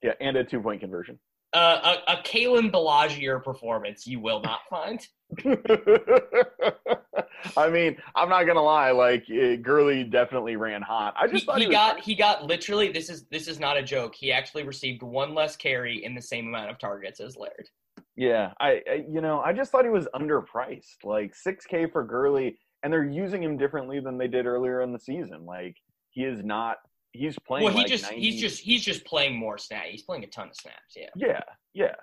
[0.03, 1.19] Yeah, and a two point conversion.
[1.53, 5.07] Uh, a, a Kalen Ballage performance you will not find.
[7.57, 8.91] I mean, I'm not gonna lie.
[8.91, 11.13] Like eh, Gurley definitely ran hot.
[11.17, 13.59] I He, just thought he he, was got he got literally this is this is
[13.59, 14.15] not a joke.
[14.15, 17.69] He actually received one less carry in the same amount of targets as Laird.
[18.15, 21.03] Yeah, I, I you know I just thought he was underpriced.
[21.03, 24.93] Like six K for Gurley, and they're using him differently than they did earlier in
[24.93, 25.45] the season.
[25.45, 25.77] Like
[26.09, 26.77] he is not.
[27.13, 27.63] He's playing.
[27.65, 29.87] Well, he like just 90 he's just he's just playing more snaps.
[29.89, 30.95] He's playing a ton of snaps.
[30.95, 31.09] Yeah.
[31.15, 31.41] Yeah,
[31.73, 31.95] yeah.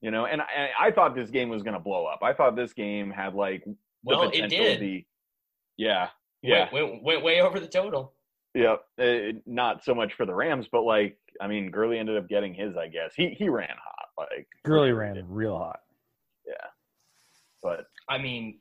[0.00, 2.20] You know, and I, I thought this game was going to blow up.
[2.22, 4.74] I thought this game had like the Well, it potential did.
[4.74, 5.06] to be.
[5.76, 6.08] Yeah,
[6.42, 8.12] yeah, Went, went, went way over the total.
[8.54, 8.76] yeah.
[9.00, 12.52] Uh, not so much for the Rams, but like I mean, Gurley ended up getting
[12.54, 12.76] his.
[12.76, 14.08] I guess he he ran hot.
[14.18, 15.30] Like Gurley ran he did.
[15.30, 15.80] real hot.
[16.46, 16.54] Yeah.
[17.62, 18.58] But I mean,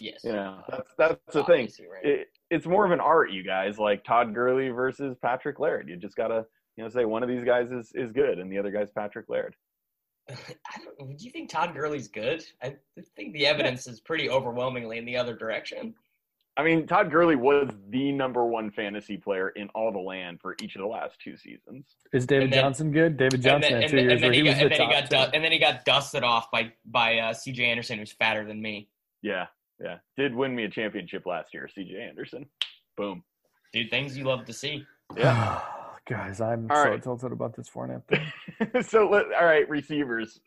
[0.00, 0.20] yes.
[0.22, 1.68] Yeah, that's that's the thing.
[1.90, 2.04] Right.
[2.04, 3.78] it, it's more of an art, you guys.
[3.78, 5.88] Like Todd Gurley versus Patrick Laird.
[5.88, 6.44] You just gotta,
[6.76, 9.28] you know, say one of these guys is is good, and the other guy's Patrick
[9.28, 9.54] Laird.
[10.30, 10.34] I
[10.98, 12.44] don't, do you think Todd Gurley's good?
[12.62, 12.76] I
[13.16, 15.94] think the evidence is pretty overwhelmingly in the other direction.
[16.56, 20.54] I mean, Todd Gurley was the number one fantasy player in all the land for
[20.62, 21.84] each of the last two seasons.
[22.12, 23.16] Is David then- Johnson good?
[23.16, 24.62] David And Johnson then, had and two then, years and then he he was got,
[24.62, 27.32] and the then he got du- and then he got dusted off by by uh,
[27.34, 27.64] C.J.
[27.64, 28.88] Anderson, who's fatter than me.
[29.20, 29.46] Yeah,
[29.80, 29.96] yeah.
[30.16, 32.00] Did win me a championship last year, C.J.
[32.00, 32.46] Anderson.
[32.96, 33.22] Boom.
[33.72, 34.84] Dude, things you love to see.
[35.16, 35.60] Yeah.
[36.08, 37.02] Guys, I'm All so right.
[37.02, 38.82] tilted about this Fournette thing.
[38.82, 40.38] so let all right, receivers.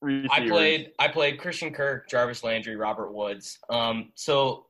[0.00, 0.30] Receivers.
[0.32, 3.58] I played I played Christian Kirk, Jarvis Landry, Robert Woods.
[3.68, 4.66] Um, so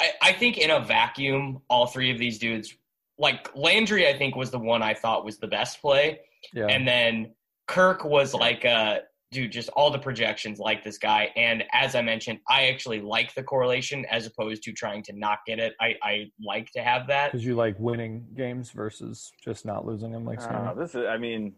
[0.00, 2.74] I I think in a vacuum, all three of these dudes,
[3.18, 6.20] like Landry, I think was the one I thought was the best play,
[6.54, 6.66] Yeah.
[6.68, 7.34] and then
[7.66, 9.00] Kirk was like uh
[9.34, 11.30] dude, just all the projections like this guy.
[11.36, 15.40] And as I mentioned, I actually like the correlation as opposed to trying to not
[15.46, 15.74] get it.
[15.80, 17.32] I, I like to have that.
[17.32, 21.04] Because you like winning games versus just not losing them like Uh, this is.
[21.06, 21.52] I mean,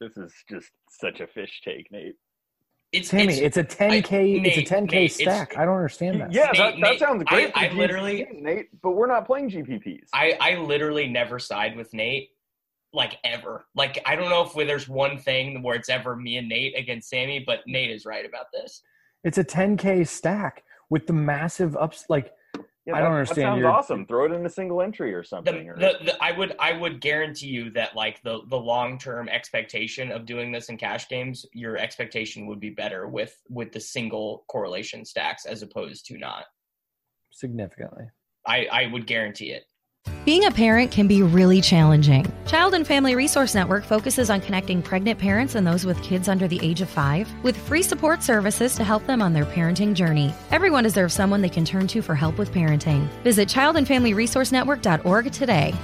[0.00, 2.16] this is just such a fish take, Nate.
[2.90, 5.56] It's, Sammy, it's, it's, a 10K, Nate, it's a 10K Nate, stack.
[5.58, 6.32] I don't understand that.
[6.32, 7.50] Yeah, that, Nate, that Nate, sounds great.
[7.56, 10.06] I- I literally- Nate, but we're not playing GPPs.
[10.12, 12.30] I, I literally never side with Nate,
[12.94, 13.66] like ever.
[13.74, 17.10] Like I don't know if there's one thing where it's ever me and Nate against
[17.10, 18.80] Sammy, but Nate is right about this.
[19.24, 22.04] It's a 10K stack with the massive ups.
[22.08, 22.32] Like,
[22.86, 24.06] Yeah, I don't that- understand That sounds your- awesome.
[24.06, 25.68] Throw it in a single entry or The, something.
[25.70, 29.28] or, the, the I would I would guarantee you that like the the long term
[29.28, 33.80] expectation of doing this in cash games, your expectation would be better with with the
[33.80, 36.44] single correlation stacks as opposed to not.
[37.32, 38.04] significantly.
[38.46, 39.64] I I would guarantee it.
[40.24, 42.24] Being a parent can be really challenging.
[42.46, 46.48] Child and Family Resource Network focuses on connecting pregnant parents and those with kids under
[46.48, 50.32] the age of five with free support services to help them on their parenting journey.
[50.50, 53.06] Everyone deserves someone they can turn to for help with parenting.
[53.22, 55.74] Visit childandfamilyresourcenetwork.org today.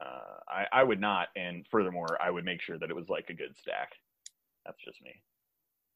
[0.00, 0.04] uh,
[0.48, 1.28] I, I would not.
[1.36, 3.92] And furthermore, I would make sure that it was like a good stack.
[4.64, 5.12] That's just me.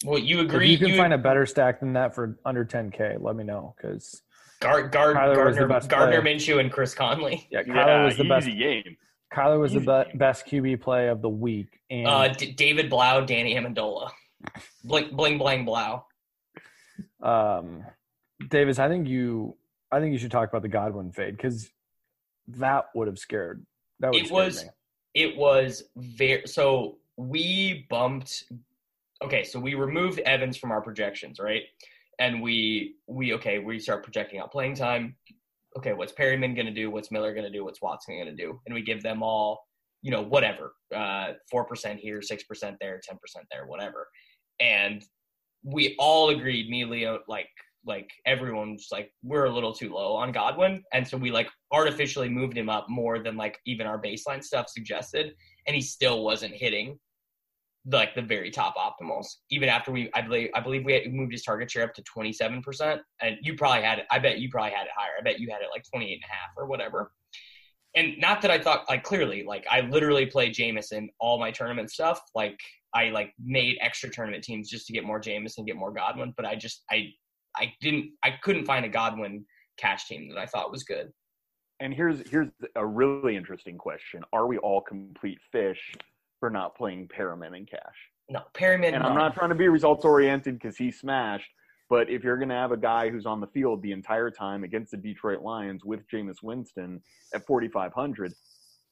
[0.05, 0.75] Well, you agree.
[0.75, 3.75] If you can find a better stack than that for under 10k, let me know
[3.77, 4.23] because
[4.61, 6.35] Gar- Gar- Kyler was the Gardner, best Gardner player.
[6.37, 7.47] Minshew and Chris Conley.
[7.51, 8.47] yeah, Kyler yeah, was the best.
[8.47, 8.97] easy game.
[9.33, 13.21] Kyler was the be- best QB play of the week, and Uh, D- David Blau,
[13.23, 14.11] Danny Amendola.
[14.85, 16.05] Bling, bling, bling, Blau.
[17.23, 17.85] um,
[18.49, 19.57] Davis, I think you,
[19.93, 21.71] I think you should talk about the Godwin fade because
[22.49, 23.65] that would have scared.
[24.01, 24.71] That would It was- me.
[25.13, 28.45] It was very so we bumped.
[29.23, 31.65] Okay, so we removed Evans from our projections, right?
[32.21, 35.17] And we we okay, we start projecting out playing time.
[35.77, 36.91] Okay, what's Perriman going to do?
[36.91, 37.65] What's Miller going to do?
[37.65, 38.61] What's Watson going to do?
[38.67, 39.61] And we give them all,
[40.03, 44.07] you know, whatever, uh, four percent here, six percent there, ten percent there, whatever.
[44.61, 45.03] And
[45.63, 47.49] we all agreed, me, Leo, like
[47.87, 52.29] like everyone's like we're a little too low on Godwin, and so we like artificially
[52.29, 55.35] moved him up more than like even our baseline stuff suggested,
[55.67, 56.99] and he still wasn't hitting
[57.87, 59.27] like the very top optimals.
[59.51, 62.03] Even after we, I believe, I believe we had moved his target share up to
[62.03, 64.07] twenty seven percent, and you probably had it.
[64.11, 65.13] I bet you probably had it higher.
[65.19, 67.13] I bet you had it like twenty eight and a half or whatever.
[67.97, 71.91] And not that I thought like clearly, like I literally played Jameson all my tournament
[71.91, 72.21] stuff.
[72.35, 72.59] Like
[72.95, 76.47] I like made extra tournament teams just to get more Jameson, get more Godwin, but
[76.47, 77.09] I just I
[77.57, 79.45] I didn't I couldn't find a Godwin
[79.77, 81.11] cash team that I thought was good.
[81.81, 85.95] And here's here's a really interesting question: Are we all complete fish
[86.41, 87.81] for not playing Perriman and Cash?
[88.29, 88.95] No, Perriman.
[88.95, 91.51] And I'm not trying to be results oriented because he smashed.
[91.89, 94.63] But if you're going to have a guy who's on the field the entire time
[94.63, 97.03] against the Detroit Lions with Jameis Winston
[97.35, 98.33] at 4,500,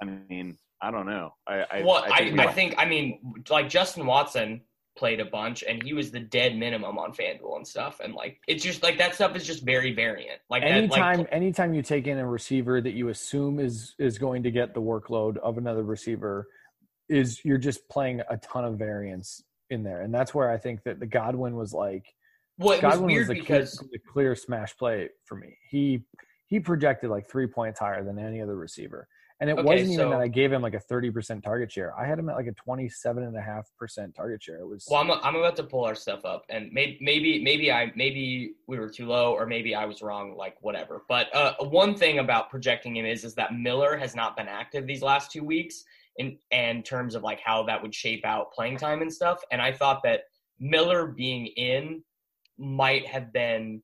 [0.03, 1.35] I mean, I don't know.
[1.47, 4.63] I, I, well, I, think we- I think I mean like Justin Watson
[4.97, 8.41] played a bunch and he was the dead minimum on FanDuel and stuff and like
[8.49, 10.41] it's just like that stuff is just very variant.
[10.51, 14.19] Like that, anytime like, anytime you take in a receiver that you assume is is
[14.19, 16.49] going to get the workload of another receiver
[17.09, 20.03] is you're just playing a ton of variance in there.
[20.03, 22.15] And that's where i think that the godwin was like
[22.59, 25.57] well, it was godwin was the, because clear, the clear smash play for me.
[25.71, 26.05] He
[26.47, 29.07] he projected like three points higher than any other receiver.
[29.41, 31.97] And it Okay, wasn't even so- that i gave him like a 30% target share.
[31.97, 34.59] I had him at like a 27.5% target share.
[34.59, 37.71] It was Well, I'm, I'm about to pull our stuff up, and maybe maybe maybe
[37.71, 40.37] I maybe we were too low, or maybe I was wrong.
[40.37, 41.05] Like whatever.
[41.09, 44.87] But uh, one thing about projecting him is is that Miller has not been active
[44.87, 45.85] these last two weeks
[46.19, 49.41] in in terms of like how that would shape out playing time and stuff.
[49.51, 50.23] And I thought that
[50.61, 52.03] Miller being in
[52.59, 53.83] might have been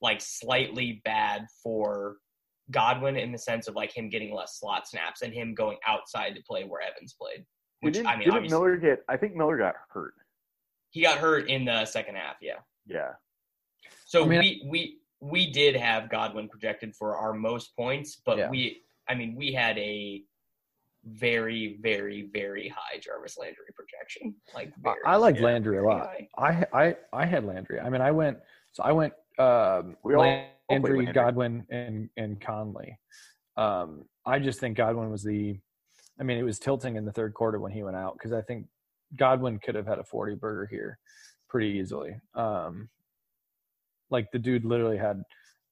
[0.00, 2.16] like slightly bad for
[2.70, 6.34] Godwin in the sense of like him getting less slot snaps and him going outside
[6.36, 7.44] to play where Evans played.
[7.80, 9.00] Which didn't, I mean, didn't Miller get?
[9.08, 10.14] I think Miller got hurt.
[10.90, 12.36] he got hurt in the second half.
[12.40, 12.60] Yeah.
[12.86, 13.10] Yeah.
[14.06, 18.38] So I mean- we we we did have Godwin projected for our most points, but
[18.38, 18.48] Yeah.
[18.50, 20.22] we I mean we had a
[21.06, 24.34] very very very high Jarvis Landry projection.
[24.54, 26.06] Like I- very, I like very, Landry a lot.
[26.06, 26.28] high.
[26.38, 27.80] I I I had Landry.
[27.80, 28.38] I mean, I went
[28.72, 30.22] so I went um, We all
[30.70, 31.12] Landry, Landry.
[31.12, 32.98] Godwin, and and Conley.
[33.56, 35.58] Um, I just think Godwin was the.
[36.18, 38.40] I mean, it was tilting in the third quarter when he went out because I
[38.42, 38.66] think
[39.16, 40.98] Godwin could have had a forty burger here
[41.48, 42.16] pretty easily.
[42.34, 42.88] Um,
[44.10, 45.22] like the dude literally had,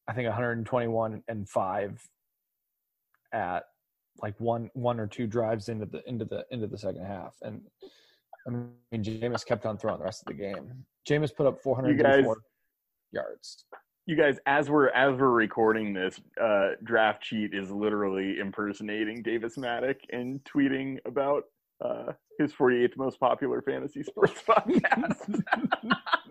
[0.08, 2.00] I think, 121 and five
[3.32, 3.64] at
[4.20, 7.62] like one one or two drives into the into the into the second half and
[8.46, 10.84] I mean, Jameis kept on throwing the rest of the game.
[11.08, 12.38] Jameis put up 434
[13.12, 13.64] yards.
[14.06, 19.56] You guys, as we're as we're recording this, uh, draft cheat is literally impersonating Davis
[19.56, 21.44] Mattek and tweeting about
[21.84, 25.40] uh, his 48th most popular fantasy sports podcast.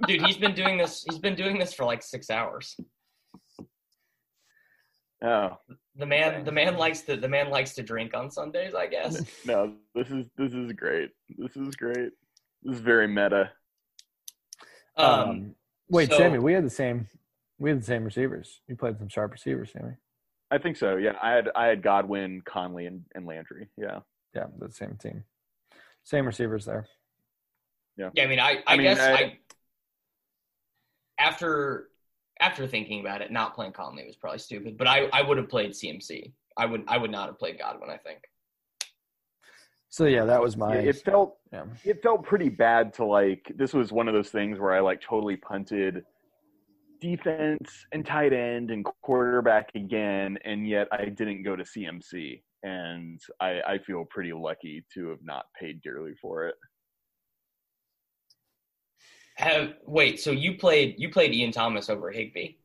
[0.06, 1.06] Dude, he's been doing this.
[1.10, 2.76] He's been doing this for like six hours.
[5.24, 5.52] oh
[5.98, 8.74] The man, the man likes to, the man likes to drink on Sundays.
[8.74, 9.22] I guess.
[9.46, 11.10] no, this is this is great.
[11.38, 12.12] This is great.
[12.64, 13.52] This is very meta.
[14.98, 15.56] Um,
[15.90, 17.08] wait, so- Sammy, we had the same.
[17.60, 18.62] We had the same receivers.
[18.68, 19.94] You played some sharp receivers, Sammy.
[20.50, 20.96] I think so.
[20.98, 23.68] Yeah, I had I had Godwin, Conley, and, and Landry.
[23.78, 24.00] Yeah,
[24.36, 25.24] Yeah, the same team,
[26.04, 26.88] same receivers there.
[27.98, 29.38] Yeah, I mean, I, I, I mean, guess I- I,
[31.20, 31.90] after
[32.42, 34.78] after thinking about it, not playing Conley was probably stupid.
[34.78, 36.34] But I, I would have played CMC.
[36.58, 37.90] I would I would not have played Godwin.
[37.90, 38.20] I think.
[39.90, 40.76] So yeah, that was my.
[40.76, 41.66] it felt yeah.
[41.84, 45.02] it felt pretty bad to like this was one of those things where I like
[45.02, 46.04] totally punted
[47.02, 53.20] defense and tight end and quarterback again, and yet I didn't go to CMC, and
[53.42, 56.56] I, I feel pretty lucky to have not paid dearly for it.
[59.42, 62.56] Have wait, so you played you played Ian Thomas over Higbee?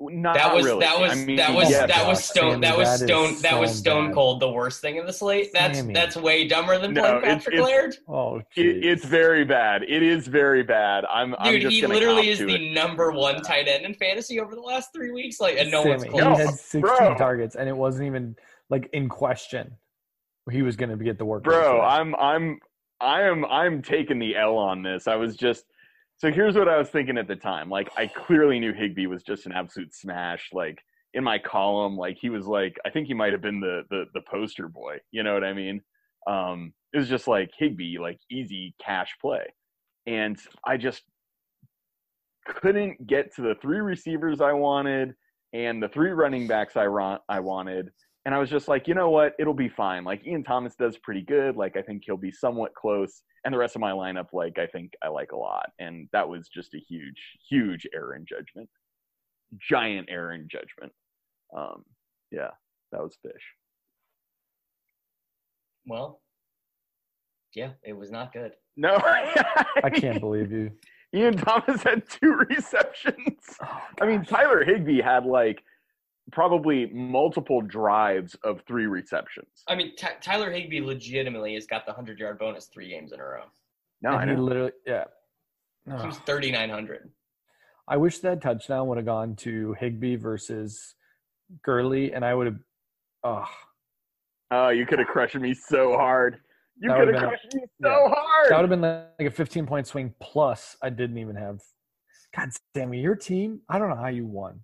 [0.00, 0.78] not That was really.
[0.78, 3.08] that was I mean, that was yes, that was stone Sammy, that was that is
[3.10, 4.14] stone that was so stone bad.
[4.14, 5.50] cold the worst thing in the slate.
[5.52, 5.92] That's Sammy.
[5.92, 7.96] that's way dumber than No, playing it's- Patrick it's- Laird.
[8.06, 9.82] Oh, It, it's very bad.
[9.82, 11.04] It is very bad.
[11.06, 11.34] I'm.
[11.40, 12.72] I'm Dude, just he literally is the it.
[12.74, 15.40] number one tight end in fantasy over the last three weeks.
[15.40, 16.38] Like, and no one's close.
[16.38, 17.14] He had 16 bro.
[17.16, 18.36] targets, and it wasn't even
[18.70, 19.74] like in question.
[20.48, 21.42] He was going to get the work.
[21.42, 22.58] bro i'm i'm
[23.00, 25.06] i am i'm taking the l on this.
[25.06, 25.64] I was just
[26.18, 27.68] so here's what i was thinking at the time.
[27.70, 30.50] Like i clearly knew higbee was just an absolute smash.
[30.52, 30.78] Like
[31.14, 34.04] in my column like he was like i think he might have been the the,
[34.14, 34.98] the poster boy.
[35.10, 35.80] You know what i mean?
[36.26, 39.44] Um it was just like higbee like easy cash play.
[40.06, 41.02] And i just
[42.46, 45.14] couldn't get to the three receivers i wanted
[45.52, 46.86] and the three running backs i
[47.28, 47.90] i wanted
[48.28, 49.32] and I was just like, you know what?
[49.38, 50.04] It'll be fine.
[50.04, 51.56] Like Ian Thomas does pretty good.
[51.56, 53.22] Like I think he'll be somewhat close.
[53.46, 55.70] And the rest of my lineup, like I think I like a lot.
[55.78, 58.68] And that was just a huge, huge error in judgment.
[59.58, 60.92] Giant error in judgment.
[61.56, 61.86] Um,
[62.30, 62.50] yeah,
[62.92, 63.32] that was fish.
[65.86, 66.20] Well,
[67.54, 68.52] yeah, it was not good.
[68.76, 68.98] No,
[69.82, 70.70] I can't believe you.
[71.14, 73.56] Ian Thomas had two receptions.
[73.62, 74.22] Oh, I mean.
[74.22, 75.62] Tyler Higbee had like
[76.32, 79.48] probably multiple drives of three receptions.
[79.68, 83.20] I mean, Ty Tyler Higbee legitimately has got the hundred yard bonus three games in
[83.20, 83.44] a row.
[84.02, 84.42] No, I And he know.
[84.42, 85.04] literally, yeah.
[85.86, 87.10] He was thirty nine hundred.
[87.88, 90.94] I wish that touchdown would have gone to Higbee versus
[91.64, 92.58] Gurley, and I would have.
[93.24, 93.46] Oh,
[94.50, 96.38] Oh, you could have crushed me so hard.
[96.80, 98.14] You That could would've have been a- crushed me so yeah.
[98.14, 98.50] hard.
[98.50, 100.14] that would have been like a 15 point swing.
[100.20, 101.60] Plus, I didn't even have.
[102.36, 103.60] God damn it, your team!
[103.68, 104.60] I don't know how you won.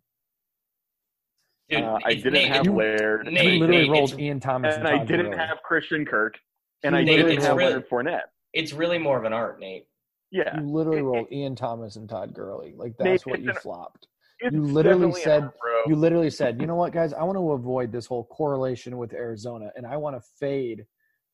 [1.68, 4.76] Dude, Uh, I didn't Nate, have it's- Laird, Nate, you literally Nate, rolled Ian Thomas
[4.76, 5.38] and and, I didn't Gurley.
[5.38, 6.38] have Christian Kirk,
[6.82, 8.22] and I Nate, didn't it's have really- Leonard Fournette.
[8.52, 9.86] it's really more of an art, Nate.
[10.30, 12.74] Yeah, You literally It- rolled Ian Thomas and Todd Gurley.
[12.76, 14.08] Like Nate, that's what you an- flopped.
[14.42, 15.54] you literally said- art.
[15.86, 17.12] You literally said, "You know what, guys?
[17.12, 20.84] I want to avoid this whole correlation with Arizona, and I want to fade.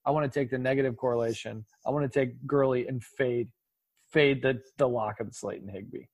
[0.05, 1.65] I want to take the negative correlation.
[1.87, 3.49] I want to take Gurley and fade,
[4.13, 6.07] fade the the lock of the Slayton Higbee.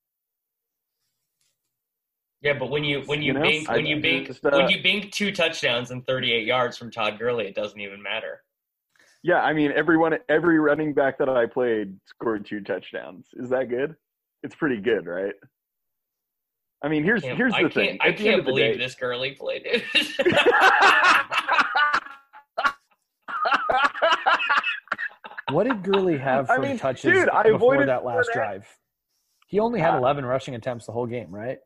[2.42, 4.50] Yeah, but when you when you, You know, bink I when you bink just, uh,
[4.52, 8.02] when you bink two touchdowns and thirty eight yards from Todd Gurley, it doesn't even
[8.02, 8.42] matter.
[9.22, 13.26] yeah, I mean, everyone, every running back that I played scored two touchdowns.
[13.34, 13.96] Is that good?
[14.42, 15.34] It's pretty good, right?
[16.84, 17.98] I mean, here's Can't- here's the can't, thing.
[18.02, 19.82] I the can't believe day- this Gurley played it.
[25.50, 28.66] What did Gurley have I for mean, touches dude, I before avoided that last drive?
[29.46, 31.58] He only had Uh, 11 rushing attempts the whole game, right?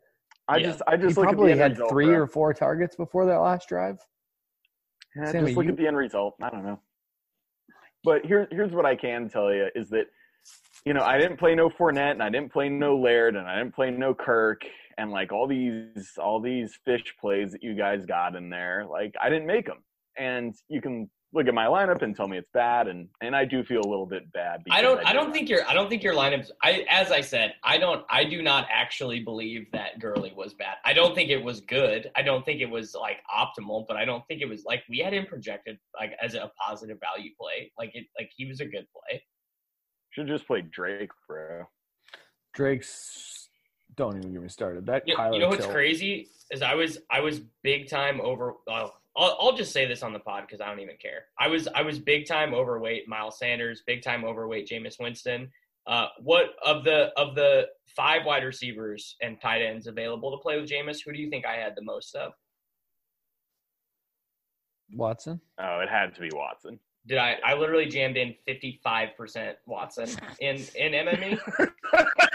[0.51, 0.67] I Yeah.
[0.67, 2.15] just, I He just look probably at the end had result, three bro.
[2.17, 3.99] or four targets before that last drive.
[5.17, 6.35] Yeah, Sammy, just look you- at the end result.
[6.43, 6.81] I don't know.
[8.03, 10.07] But here, here's what I can tell you is that,
[10.85, 13.59] you know, I didn't play no Fournette and I didn't play no Laird and I
[13.59, 14.63] didn't play no Kirk
[14.99, 18.87] and like all these, all these fish plays that you guys got in there.
[18.87, 19.85] Like I didn't make them,
[20.19, 23.45] and you can look at my lineup and tell me it's bad, and and I
[23.45, 24.63] do feel a little bit bad.
[24.71, 24.99] I don't.
[25.05, 25.67] I did don't think your.
[25.67, 26.51] I don't think your lineups.
[26.63, 28.05] I, as I said, I don't.
[28.11, 30.77] I do not actually believe that Gurley was bad.
[30.85, 32.11] I don't think it was good.
[32.17, 34.99] I don't think it was like optimal, but I don't think it was like we
[34.99, 37.73] had him projected like as a positive value play.
[37.79, 38.07] Like it.
[38.19, 39.23] Like he was a good play.
[40.11, 41.65] should just play Drake, bro.
[42.55, 43.49] Drake's.
[43.97, 44.87] Don't even get me started.
[44.87, 48.21] That You, Kyler you know what's Till- crazy is I was I was big time
[48.21, 48.55] over.
[48.69, 51.25] Oh, I'll, I'll just say this on the pod because I don't even care.
[51.39, 55.51] I was I was big time overweight Miles Sanders, big time overweight Jameis Winston.
[55.87, 60.61] Uh, what of the of the five wide receivers and tight ends available to play
[60.61, 60.99] with Jameis?
[61.05, 62.33] Who do you think I had the most of?
[64.93, 65.41] Watson.
[65.59, 66.79] Oh, it had to be Watson.
[67.07, 67.39] Did I?
[67.45, 70.09] I literally jammed in fifty five percent Watson
[70.41, 70.93] in in?
[70.93, 71.39] MME.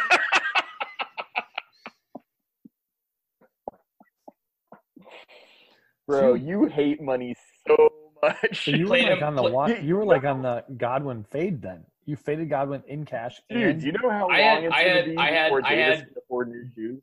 [6.07, 7.35] Bro, you hate money
[7.67, 7.89] so
[8.21, 8.65] much.
[8.65, 11.61] So you were like on the wa- you- you were like on the Godwin fade
[11.61, 11.85] then.
[12.05, 13.41] You faded Godwin in cash.
[13.49, 15.31] Dude, and do you know how long I had- it's I gonna had- be I
[15.31, 17.01] had- before I Davis had- can afford new shoes?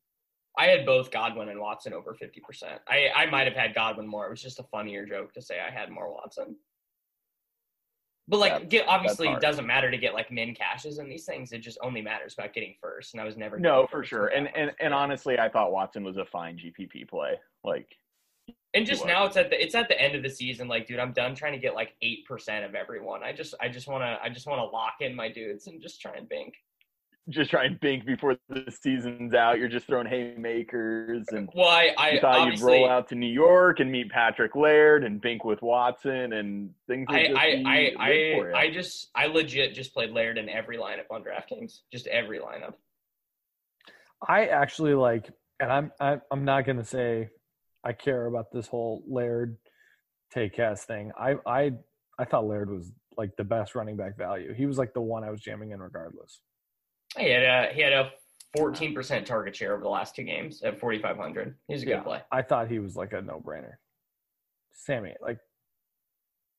[0.56, 2.80] I had both Godwin and Watson over fifty percent.
[2.86, 4.26] I I might have had Godwin more.
[4.26, 6.56] It was just a funnier joke to say I had more Watson.
[8.28, 11.24] But like, That's- get, obviously, it doesn't matter to get like min cashes and these
[11.26, 11.52] things.
[11.52, 13.14] It just only matters about getting first.
[13.14, 14.28] And I was never No, for sure.
[14.28, 17.40] And and and honestly, I thought Watson was a fine GPP play.
[17.64, 17.96] Like,
[18.74, 20.68] and just now it's at the it's at the end of the season.
[20.68, 23.22] Like, dude, I'm done trying to get like eight percent of everyone.
[23.22, 25.80] I just I just want to I just want to lock in my dudes and
[25.82, 26.54] just try and bank.
[27.28, 29.58] just try and bink before the season's out.
[29.58, 33.32] You're just throwing haymakers, and Well, I I you thought you'd roll out to New
[33.32, 37.06] York and meet Patrick Laird and bink with Watson, and things.
[37.10, 38.60] would I I I I.
[38.62, 41.80] I just I legit just played Laird in every lineup on DraftKings.
[41.92, 42.74] Just every lineup.
[44.26, 45.30] I actually like
[45.60, 47.28] And I'm I'm, I'm not going to say
[47.84, 49.56] I care about this whole Laird
[50.32, 51.12] take cast thing.
[51.18, 51.72] I I
[52.18, 54.54] I thought Laird was like the best running back value.
[54.54, 56.40] He was like the one I was jamming in regardless.
[57.18, 58.10] He had a he had a
[58.56, 61.56] 14% target share over the last two games at 4,500.
[61.68, 62.00] He's a good Yeah.
[62.02, 62.20] play.
[62.30, 63.74] I thought he was like a no brainer.
[64.72, 65.38] Sammy, like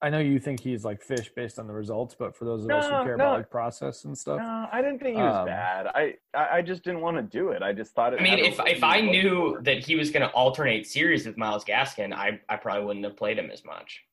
[0.03, 2.69] I know you think he's like fish based on the results, but for those of
[2.71, 3.23] us who care no.
[3.23, 5.87] about like process and stuff, No, I didn't think he was Um, bad.
[5.87, 7.63] I, I I just didn't want to do it.
[7.63, 8.19] I just thought it.
[8.19, 9.61] I mean, if if I knew floor.
[9.61, 13.15] that he was going to alternate series with Myles Gaskin, I I probably wouldn't have
[13.15, 14.03] played him as much.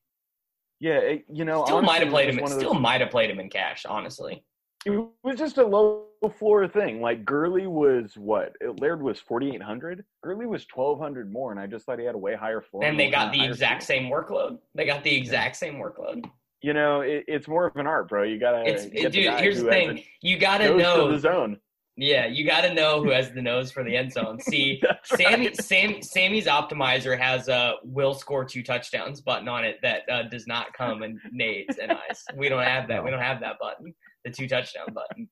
[0.79, 2.41] yeah, it, you know, Still might have played him.
[2.41, 3.85] one Still those- might have played him in cash.
[3.85, 4.43] Honestly,
[4.85, 6.07] It was just a low
[6.37, 7.01] floor thing.
[7.01, 8.53] Like Gurley was what?
[8.79, 10.03] Laird was forty eight hundred.
[10.23, 12.83] Gurley was twelve hundred more, and I just thought he had a way higher floor.
[12.83, 14.03] and they got the exact ceiling.
[14.03, 14.57] same workload.
[14.75, 16.25] They got the exact same workload.
[16.63, 18.23] You know, it, it's more of an art, bro.
[18.23, 18.63] You gotta.
[18.67, 19.25] It's the dude.
[19.25, 20.03] guy Here's the thing.
[20.21, 21.11] You gotta know.
[21.11, 21.59] the zone.
[21.97, 24.39] Yeah, you got to know who has the nose for the end zone.
[24.41, 25.61] See, Sammy, right.
[25.61, 30.47] Sam, Sammy's optimizer has a "will score two touchdowns" button on it that uh, does
[30.47, 32.23] not come in Nate's and I's.
[32.35, 33.03] We don't have that.
[33.03, 33.93] We don't have that button,
[34.25, 35.29] the two touchdown button.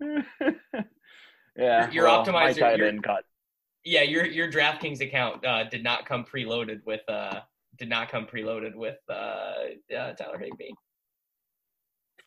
[1.56, 3.24] yeah, Your well, optimizer- My tight your- end caught.
[3.84, 7.40] Yeah, your your DraftKings account uh, did not come preloaded with uh,
[7.78, 9.12] did not come preloaded with uh,
[9.96, 10.72] uh, Tyler Higbee.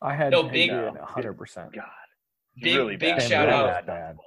[0.01, 1.73] I had No, no, big- big hundred percent.
[1.73, 1.83] God,
[2.61, 3.27] Big really big bad.
[3.29, 3.85] shout Really out.
[3.85, 4.15] bad.
[4.15, 4.17] bad.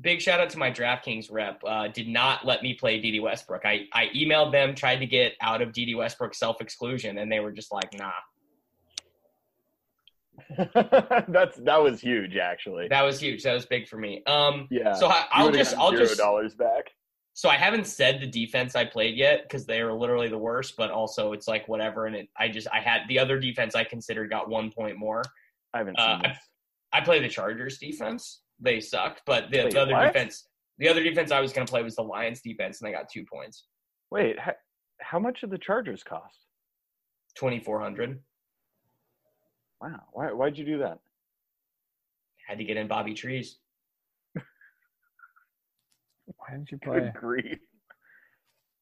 [0.00, 1.60] big shout out to my DraftKings rep.
[1.66, 3.66] Uh, did not let me play Dede Westbrook.
[3.66, 7.40] I, I emailed them, tried to get out of Dede Westbrook self exclusion, and they
[7.40, 8.10] were just like, nah.
[11.28, 12.88] That's that was huge, actually.
[12.88, 13.42] That was huge.
[13.42, 14.22] That was big for me.
[14.26, 14.94] Um, yeah.
[14.94, 16.90] so I, i'll would've just I'll just dollars back.
[17.34, 20.76] so I haven't said the defense I played yet because they are literally the worst.
[20.76, 23.84] But also it's like whatever, and it I just I had the other defense I
[23.84, 25.22] considered got one point more.
[25.74, 26.38] I haven't Uh, seen this.
[26.92, 28.42] I play the Chargers defense.
[28.60, 30.12] They sucked, but the, Wait, the other what?
[30.12, 30.48] defense.
[30.78, 33.08] The other defense I was going to play was the Lions defense, and they got
[33.10, 33.64] two points,
[34.10, 34.52] Wait, how,
[35.00, 36.38] how much did the Chargers cost?
[37.36, 38.18] twenty four hundred.
[39.82, 40.98] Wow, why why'd you do that?
[42.46, 43.58] Had to get in Bobby Trees.
[46.36, 47.12] Why didn't you Good play?
[47.14, 47.58] grief.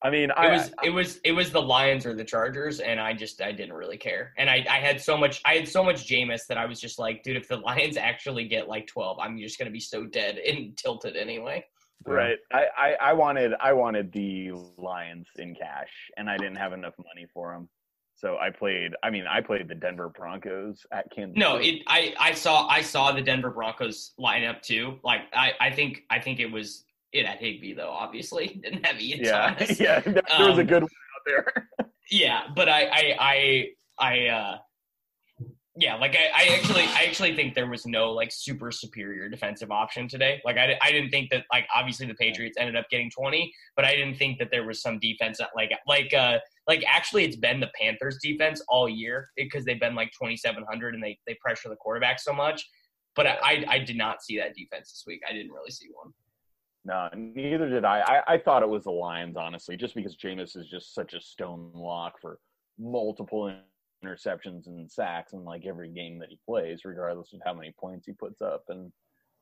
[0.02, 2.98] I mean, It I was it was it was the Lions or the Chargers, and
[3.00, 4.32] I just I didn't really care.
[4.38, 6.98] And I I had so much I had so much Jameis that I was just
[6.98, 10.36] like, dude, if the Lions actually get like twelve, I'm just gonna be so dead
[10.46, 11.64] and tilted anyway.
[12.06, 12.38] right.
[12.52, 16.94] I, I I wanted I wanted the Lions in cash, and I didn't have enough
[16.98, 17.68] money for them.
[18.20, 18.92] So I played.
[19.02, 21.38] I mean, I played the Denver Broncos at Kansas.
[21.38, 24.98] No, it I I saw I saw the Denver Broncos lineup too.
[25.02, 27.88] Like I I think I think it was it at Higbee though.
[27.88, 29.80] Obviously, didn't have Ian yeah, Thomas.
[29.80, 30.00] yeah.
[30.00, 31.68] There, there was a Um, good one out there.
[32.12, 33.66] Yeah, but I I I
[34.00, 34.58] I uh
[35.76, 39.70] yeah, like I, I actually I actually think there was no like super superior defensive
[39.70, 40.42] option today.
[40.44, 43.84] Like I, I didn't think that like obviously the Patriots ended up getting 20, but
[43.84, 46.38] I didn't think that there was some defense that like like uh
[46.70, 51.02] like actually it's been the Panthers defense all year because they've been like 2700 and
[51.02, 52.64] they they pressure the quarterback so much.
[53.16, 55.20] But I, I I did not see that defense this week.
[55.28, 56.12] I didn't really see one.
[56.84, 58.22] No, neither did I.
[58.28, 58.34] I.
[58.34, 61.72] I thought it was the Lions, honestly, just because Jameis is just such a stone
[61.74, 62.38] lock for
[62.78, 63.52] multiple
[64.04, 68.06] interceptions and sacks in like every game that he plays, regardless of how many points
[68.06, 68.62] he puts up.
[68.68, 68.92] And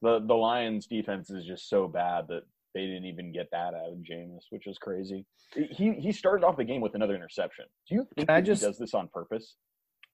[0.01, 3.93] the the Lions defense is just so bad that they didn't even get that out
[3.93, 5.25] of Jameis, which is crazy.
[5.55, 7.65] He he started off the game with another interception.
[7.89, 9.57] Do you think I just- he does this on purpose?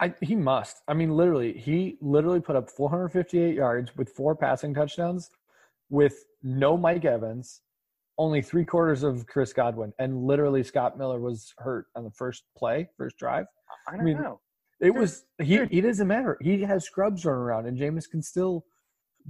[0.00, 0.78] I, he must.
[0.88, 5.30] I mean, literally, he literally put up 458 yards with four passing touchdowns,
[5.88, 7.61] with no Mike Evans,
[8.18, 12.42] only three quarters of Chris Godwin, and literally Scott Miller was hurt on the first
[12.59, 13.46] play, first drive.
[13.88, 14.40] I don't mean, know.
[14.80, 15.59] It Dude, was he.
[15.59, 15.70] dude.
[15.70, 16.38] He doesn't matter.
[16.40, 18.64] He has scrubs running around, and Jameis can still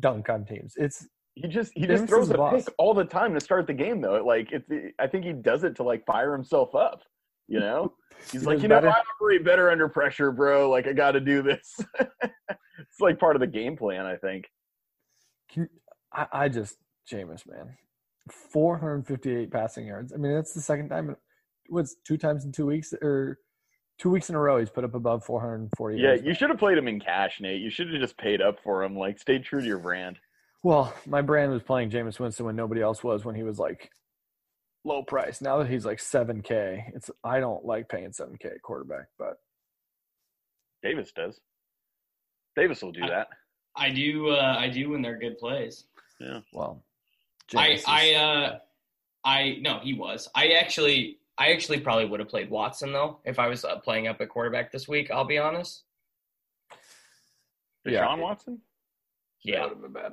[0.01, 0.73] dunk on teams.
[0.77, 2.65] It's He just he just throws the a boss.
[2.65, 4.25] pick all the time to start the game though.
[4.25, 7.03] Like it's I think he does it to like fire himself up.
[7.49, 7.93] You know,
[8.33, 8.91] he's He like, you know, better.
[8.91, 10.71] I operate better under pressure, bro.
[10.71, 11.79] Like I got to do this.
[12.23, 14.49] it's like part of the game plan, I think.
[15.53, 15.69] Can,
[16.13, 16.77] I, I just
[17.11, 17.77] Jameis, man,
[18.31, 20.13] four hundred fifty-eight passing yards.
[20.13, 21.11] I mean, that's the second time.
[21.11, 21.17] in-
[21.71, 23.39] What's two times in two weeks or
[23.99, 24.59] two weeks in a row?
[24.59, 25.99] He's put up above four hundred forty.
[25.99, 27.61] Yeah, you should have played him in cash, Nate.
[27.63, 28.95] You should have just paid up for him.
[28.97, 30.19] Like, stay true to your brand.
[30.65, 33.91] Well, my brand was playing Jameis Winston when nobody else was when he was like
[34.83, 35.41] low price.
[35.43, 39.35] Now that he's like seven k, it's I don't like paying seven k quarterback, but
[40.83, 41.39] Davis does.
[42.57, 43.29] Davis will do I- that.
[43.77, 45.85] I do uh, I do when they're good plays.
[46.21, 46.41] Yeah.
[46.53, 46.83] Well,
[47.55, 48.59] I Jameis is- I uh
[49.25, 50.29] I no he was.
[50.35, 54.07] I actually I actually probably would have played Watson though if I was uh, playing
[54.07, 55.11] up at quarterback this week.
[55.11, 55.83] I'll be honest.
[57.85, 58.07] Yeah.
[58.07, 58.61] Deshaun Watson.
[59.43, 60.13] Yeah, that would have been bad.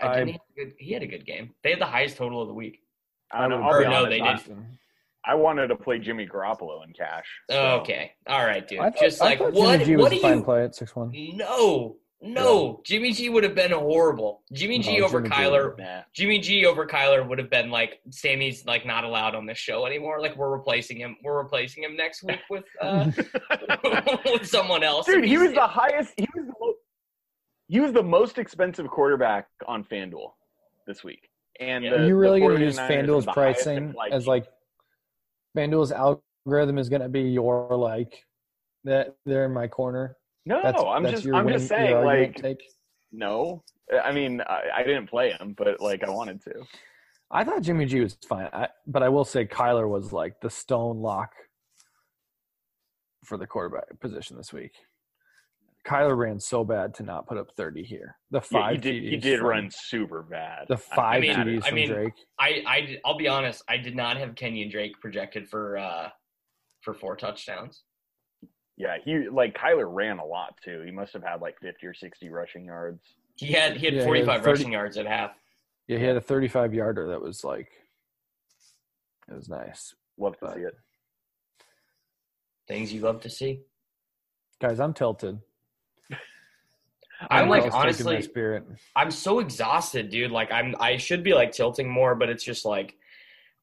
[0.00, 1.54] Didn't I- he, have a good, he had a good game.
[1.62, 2.80] They had the highest total of the week.
[3.32, 3.56] I don't know.
[3.58, 4.56] would I'll or no, they I- did.
[5.24, 7.26] I wanted to play Jimmy Garoppolo in cash.
[7.50, 8.78] so- Okay, all right, dude.
[8.80, 9.72] I thought, Just like thought what?
[9.80, 10.44] Jimmy G was what a do fine you?
[10.44, 11.12] play at six one.
[11.34, 12.80] No, no.
[12.86, 14.42] Jimmy G would have been horrible.
[14.54, 15.78] Jimmy G No, over Jimmy G Kyler.
[15.78, 16.00] Nah.
[16.14, 19.84] Jimmy G over Kyler would have been like Sammy's like not allowed on this show
[19.84, 20.22] anymore.
[20.22, 21.16] Like we're replacing him.
[21.22, 23.10] We're replacing him next week with uh
[24.24, 25.04] with someone else.
[25.04, 26.14] Dude, he was the highest.
[26.16, 26.78] He was the most,
[27.70, 30.32] he was the most expensive quarterback on FanDuel
[30.88, 31.30] this week.
[31.60, 31.90] And Yeah.
[31.90, 34.46] the, Are you really going to use FanDuel's have the highest pricing implied as like
[35.56, 38.24] FanDuel's algorithm is going to be your like
[38.84, 40.16] that they're in my corner?
[40.46, 42.60] No, That's, I'm that's just I'm winning- just saying like take?
[43.12, 43.62] no.
[44.02, 46.52] I mean I, I didn't play him, but like I wanted to.
[47.30, 50.50] I thought Jimmy G was fine, I, but I will say Kyler was like the
[50.50, 51.30] stone lock
[53.24, 54.72] for the quarterback position this week.
[55.86, 58.16] Kyler ran so bad to not put up 30 here.
[58.30, 59.02] The Yeah, five he did.
[59.02, 60.66] He did from- run super bad.
[60.68, 62.12] the five mean- TDs I from mean, Drake.
[62.38, 63.62] I I I'll be honest.
[63.68, 66.10] I did not have Kenyan Drake projected for uh
[66.82, 67.84] for four touchdowns.
[68.76, 70.82] Yeah, he like Kyler ran a lot too.
[70.84, 73.02] He must have had like 50 or 60 rushing yards.
[73.36, 75.32] He had he had Yeah, he had 45 30 rushing yards at half.
[75.86, 77.68] Yeah, he had a 35 yarder that was like,
[79.28, 79.94] it was nice.
[80.18, 80.74] Love to But- see it.
[82.68, 83.62] Things you love to see.
[84.60, 85.40] Guys, I'm tilted.
[87.30, 88.64] I'm like honestly, spirit.
[88.96, 90.30] I'm so exhausted, dude.
[90.30, 92.96] Like I'm I should be like tilting more, but it's just like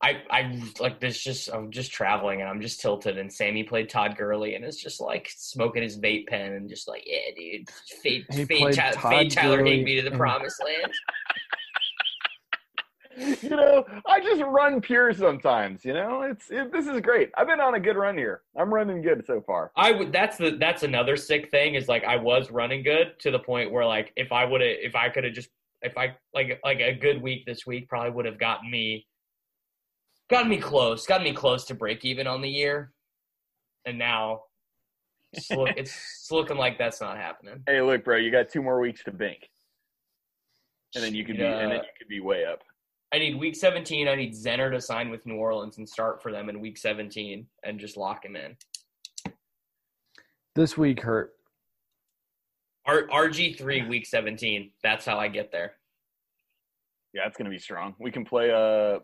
[0.01, 3.89] I I like this just I'm just traveling and I'm just tilted and Sammy played
[3.89, 7.69] Todd Gurley and it's just like smoking his vape pen and just like, yeah, dude.
[8.03, 10.91] Fade He fade, Ty- Todd Tyler Gurley Higbee to the and- promised land.
[13.17, 15.83] You know, I just run pure sometimes.
[15.83, 17.31] You know, it's it, this is great.
[17.35, 18.41] I've been on a good run here.
[18.55, 19.71] I'm running good so far.
[19.75, 23.31] I would that's the that's another sick thing is like I was running good to
[23.31, 25.49] the point where like if I would have if I could have just
[25.81, 29.07] if I like like a good week this week probably would have gotten me
[30.29, 32.91] gotten me close, gotten me close to break even on the year.
[33.85, 34.43] And now
[35.33, 37.63] it's, look, it's, it's looking like that's not happening.
[37.65, 39.49] Hey, look, bro, you got two more weeks to bank,
[40.95, 42.61] and then you could be and then you could be way up.
[43.13, 44.07] I need week 17.
[44.07, 47.45] I need Zenner to sign with New Orleans and start for them in week 17
[47.63, 48.55] and just lock him in.
[50.55, 51.33] This week hurt.
[52.85, 54.71] R- RG3 week 17.
[54.83, 55.73] That's how I get there.
[57.13, 57.95] Yeah, it's gonna be strong.
[57.99, 58.99] We can play uh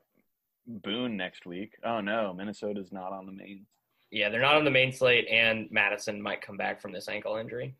[0.65, 1.73] Boone next week.
[1.83, 3.65] Oh no, Minnesota's not on the main.
[4.11, 7.35] Yeah, they're not on the main slate, and Mattison might come back from this ankle
[7.35, 7.75] injury.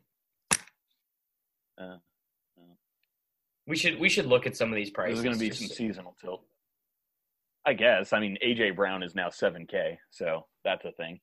[1.78, 1.98] Uh,
[3.68, 5.20] We should we should look at some of these this prices.
[5.20, 6.44] is gonna be some seasonal tilt.
[7.66, 8.12] I guess.
[8.12, 11.20] I mean, AJ Brown is now seven K, so that's a thing.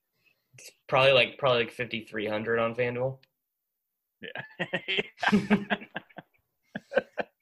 [0.88, 3.18] probably like probably like fifty three hundred on FanDuel.
[4.22, 4.42] Yeah.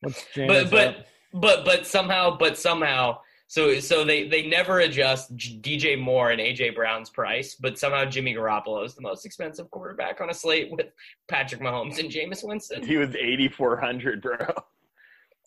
[0.00, 0.96] What's James but up?
[1.32, 3.18] but but somehow but somehow
[3.48, 8.34] so so they they never adjust DJ Moore and AJ Brown's price, but somehow Jimmy
[8.34, 10.86] Garoppolo is the most expensive quarterback on a slate with
[11.28, 12.84] Patrick Mahomes and Jameis Winston.
[12.86, 14.36] he was eighty four hundred, bro.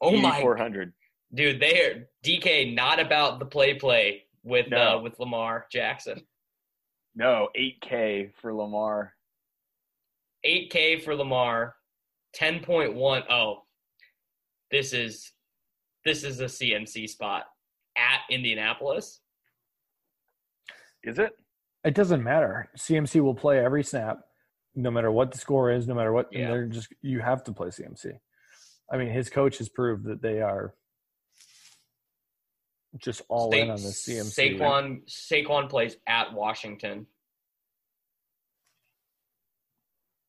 [0.02, 0.94] Oh my four hundred.
[1.34, 4.98] dude, they are DK not about the play play with No.
[4.98, 6.26] uh, with Lamar Jackson.
[7.16, 9.14] No, eight K for Lamar.
[10.44, 11.76] 8K for Lamar,
[12.36, 13.24] 10.1.
[13.30, 13.64] Oh,
[14.72, 15.34] this is
[16.04, 17.44] this is a CMC spot
[17.96, 19.20] at Indianapolis.
[21.04, 21.34] Is it?
[21.84, 22.70] It doesn't matter.
[22.76, 24.20] CMC will play every snap,
[24.74, 26.30] no matter what the score is, no matter what.
[26.32, 26.40] Yeah.
[26.46, 28.14] And they're just you have to play CMC.
[28.92, 30.74] I mean, his coach has proved that they are
[32.98, 34.60] just all in on the CMC.
[34.60, 37.08] Saquon Saquon plays at Washington.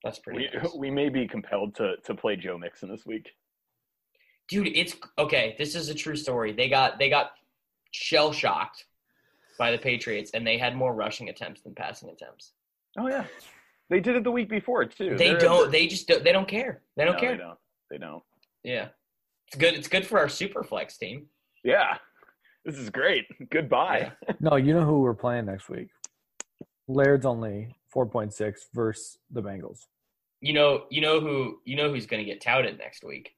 [0.05, 0.75] That's pretty We, nice.
[0.75, 3.31] we may be compelled to to play Joe Mixon this week.
[4.49, 5.55] Dude, it's okay.
[5.59, 6.53] This is a true story.
[6.53, 7.33] They got they got
[7.91, 8.87] shell shocked
[9.59, 12.53] by the Patriots, and they had more rushing attempts than passing attempts.
[12.99, 13.25] Oh yeah,
[13.91, 15.17] they did it the week before too.
[15.17, 15.71] They They're- don't.
[15.73, 16.83] They just don't, they don't care.
[16.97, 17.33] They don't no, care.
[17.33, 17.59] They don't.
[17.91, 18.23] They don't.
[18.65, 18.89] Yeah,
[19.49, 19.75] it's good.
[19.75, 21.27] It's good for our super flex team.
[21.65, 21.97] Yeah,
[22.65, 23.27] this is great.
[23.51, 24.13] Goodbye.
[24.41, 25.89] No, you know who we're playing next week?
[26.89, 29.87] Laird's only four point six versus the Bengals.
[30.41, 33.31] You know, you know who you know who's going to get touted next week.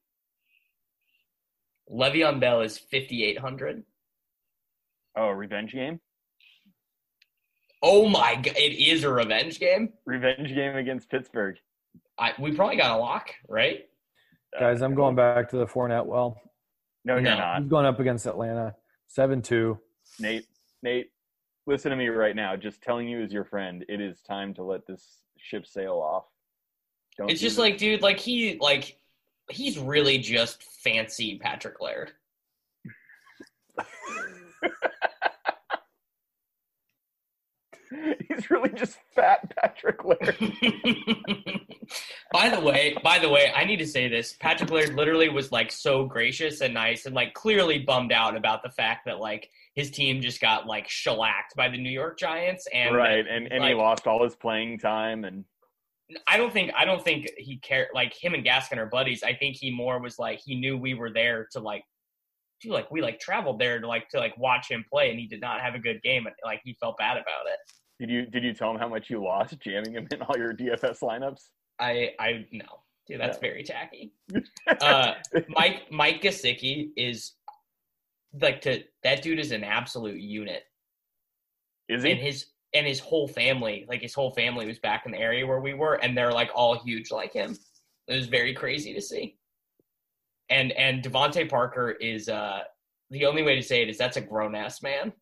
[1.90, 3.82] Le'Veon Bell is fifty eight hundred.
[5.16, 6.00] Oh, revenge game.
[7.82, 9.92] Oh my god, it is a revenge game.
[10.06, 11.56] Revenge game against Pittsburgh.
[12.18, 13.86] I, we probably got a lock, right?
[14.56, 16.06] Uh, Guys, I'm going back to the Fournette.
[16.06, 16.40] Well,
[17.04, 17.36] No, you're No.
[17.36, 18.74] not, he's going up against Atlanta,
[19.08, 19.78] seven two.
[20.20, 20.46] Nate.
[20.82, 21.10] Nate,
[21.66, 22.56] listen to me right now.
[22.56, 26.24] Just telling you as your friend, it is time to let this ship sail off.
[27.16, 27.60] Don't It's just this.
[27.62, 28.98] like, dude, like he like
[29.50, 32.12] he's really just fancy Patrick Laird.
[38.28, 40.36] He's really just fat Patrick Laird.
[42.32, 44.34] by the way, by the way, I need to say this.
[44.40, 48.62] Patrick Laird literally was like so gracious and nice and like clearly bummed out about
[48.62, 52.66] the fact that like his team just got like shellacked by the New York Giants
[52.72, 55.44] and right, and and he lost all his playing time and
[56.26, 59.22] I don't think I don't think he cared like him and Gaskin are buddies.
[59.22, 61.84] I think he more was like he knew we were there to like
[62.60, 65.26] dude, like we like traveled there to like to like watch him play and he
[65.26, 67.58] did not have a good game and like he felt bad about it.
[67.98, 70.52] did you did you tell him how much you lost jamming him in all your
[70.54, 71.40] DFS lineups?
[71.78, 72.64] I I no.
[73.06, 74.12] Dude, that's very tacky.
[74.80, 75.14] Uh
[75.48, 77.32] Mike Mike Gesicki is
[78.40, 80.62] like to that dude is an absolute unit.
[81.88, 82.24] Is And he?
[82.26, 85.60] his and his whole family, like his whole family was back in the area where
[85.60, 87.56] we were and they're like all huge like him.
[88.08, 89.36] It was very crazy to see.
[90.50, 92.60] And and DeVante Parker is uh
[93.10, 95.12] the only way to say it is that's a grown ass man.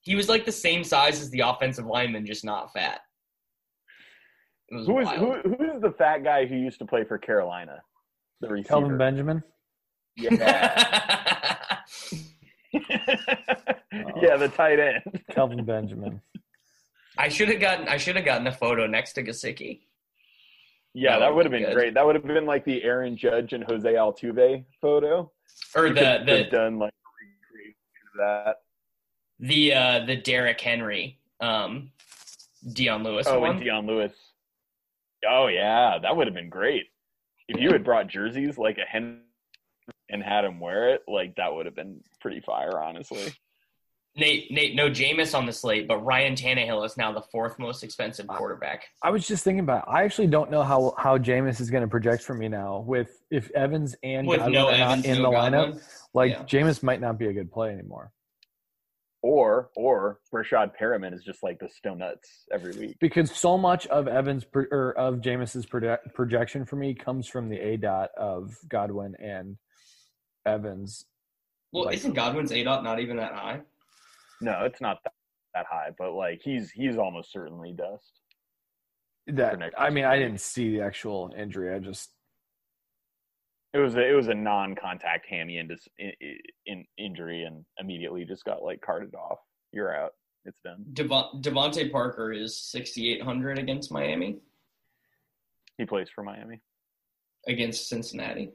[0.00, 3.00] He was like the same size as the offensive lineman, just not fat.
[4.70, 7.82] Who is who who is the fat guy who used to play for Carolina?
[8.40, 8.68] The receiver.
[8.68, 9.42] Kelvin Benjamin.
[10.16, 10.30] Yeah.
[12.72, 15.22] yeah, the tight end.
[15.30, 16.20] Kelvin Benjamin.
[17.18, 19.80] I should have gotten I should have gotten a photo next to Gesicki.
[20.98, 21.74] Yeah, That that would have been good.
[21.74, 21.94] great.
[21.94, 25.30] That would have been like the Aaron Judge and Jose Altuve photo.
[25.74, 26.92] Or You the the done like
[28.18, 28.56] that.
[29.38, 31.90] the uh the Derrick Henry um
[32.72, 33.50] Dion Lewis Oh, one.
[33.52, 34.12] and Dion Lewis.
[35.28, 36.86] Oh yeah, that would have been great.
[37.48, 39.18] If you had brought jerseys like a Henry
[40.08, 43.32] and had him wear it, like that would have been pretty fire, honestly.
[44.18, 47.82] Nate Nate no Jameis on the slate, but Ryan Tannehill is now the fourth most
[47.84, 48.86] expensive quarterback.
[49.02, 49.84] I was just thinking about.
[49.86, 49.90] It.
[49.92, 52.84] I actually don't know how how Jameis is going to project for me now.
[52.86, 55.72] With if Evans and With Godwin no are not Evans, in no the Godwin.
[55.74, 55.82] lineup,
[56.14, 56.42] like Yeah.
[56.44, 58.10] Jameis might not be a good play anymore.
[59.22, 62.96] Or or Rashad Perriman is just like the stone nuts every week.
[63.00, 67.48] because so much of Evans pro- or of Jameis's proje- projection for me comes from
[67.48, 69.56] the aDOT of Godwin and
[70.46, 71.04] Evans.
[71.72, 73.60] Well, Like- isn't Godwin's aDOT not even that high?
[74.40, 75.12] No, it's not that,
[75.54, 78.20] that high, but like he's he's almost certainly dust.
[79.28, 81.74] That next I mean, I didn't see the actual injury.
[81.74, 82.10] I just
[83.74, 85.68] It was a, it was a non-contact hammy in,
[85.98, 86.12] in,
[86.66, 89.38] in injury, and immediately just got like carted off.
[89.72, 90.12] You're out.
[90.44, 90.84] It's done.
[90.92, 94.38] Devon, DeVante Parker is 6,800 against Miami,
[95.76, 96.60] He plays for Miami.
[97.48, 98.52] against Cincinnati.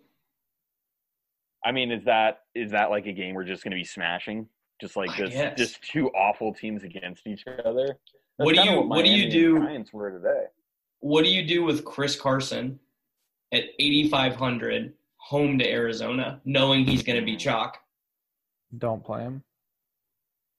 [1.65, 4.47] I mean, is that is that like a game we're just going to be smashing?
[4.81, 7.85] Just like I just just two awful teams against each other.
[8.37, 10.45] That's What do you- what do you do- Giants were today.
[11.01, 12.79] What do you do with Chris Carson
[13.51, 17.77] at 8,500 home to Arizona, knowing he's going to be chalk?
[18.77, 19.43] don't play him.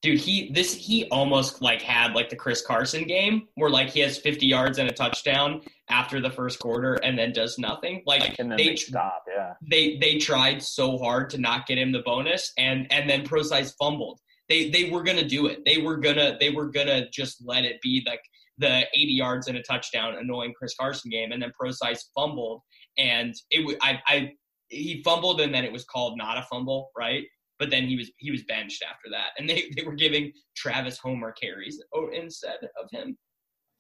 [0.03, 4.01] Dude, he this he almost like had like the Chris Carson game where like he
[4.01, 8.03] has 50 yards and a touchdown after the first quarter and then does nothing.
[8.05, 9.23] Like then they they stop.
[9.33, 9.55] Yeah.
[9.71, 13.73] they they tried so hard to not get him the bonus and and then Prosise
[13.75, 17.65] fumbled they they were gonna do it they were gonna they were gonna just let
[17.65, 18.21] it be like
[18.59, 22.61] the 80 yards and a touchdown annoying chris carson game and then Prosise fumbled
[22.99, 24.31] and it i i
[24.69, 27.25] he fumbled and then it was called not a fumble right
[27.63, 30.99] but then he was he was benched after that and they they were giving travis
[30.99, 31.81] homer carries
[32.13, 33.17] instead of him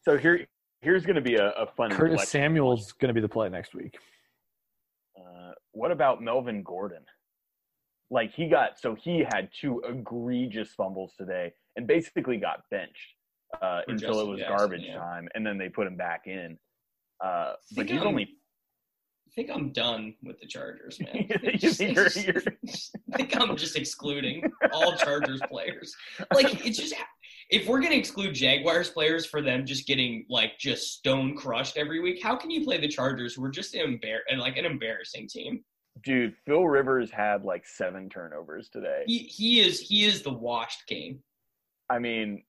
[0.05, 0.47] So here
[0.83, 1.91] here's going to be a, a fun.
[1.91, 3.99] Curtis flex- Samuel's going to be the play next week.
[5.19, 7.05] Uh, what about Melvin Gordon?
[8.09, 13.15] Like he got so he had two egregious fumbles today and basically got benched
[13.61, 14.99] uh, For until it was Jackson, garbage yeah.
[14.99, 16.57] time, and then they put him back in.
[17.25, 18.27] Uh, but he's only I
[19.35, 21.29] think I'm done with the Chargers, man.
[21.61, 22.43] You think you're- you're-
[23.13, 25.95] I think I'm just excluding all Chargers players.
[26.35, 26.95] Like it's just
[27.51, 32.01] if we're gonna exclude Jaguars players for them just getting like just stone crushed every
[32.01, 35.29] week, how can you play the Chargers who are just embar- and like an embarrassing
[35.29, 35.65] team?
[36.05, 36.35] dude.
[36.47, 39.03] Phil Rivers had like seven turnovers today.
[39.07, 41.21] He he is he is the washed king.
[41.91, 42.45] I mean,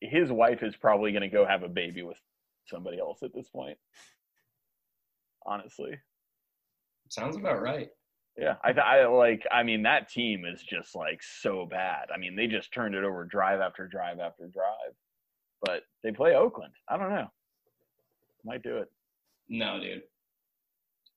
[0.00, 2.16] his wife is probably going to go have a baby with
[2.66, 3.76] somebody else at this point.
[5.44, 5.98] Honestly.
[7.10, 7.88] Sounds about right.
[8.38, 9.44] Yeah, I, I like.
[9.52, 12.06] I mean, that team is just like so bad.
[12.14, 14.94] I mean, they just turned it over drive after drive after drive.
[15.62, 16.72] But they play Oakland.
[16.88, 17.30] I don't know.
[18.44, 18.90] Might do it.
[19.50, 20.02] No, dude.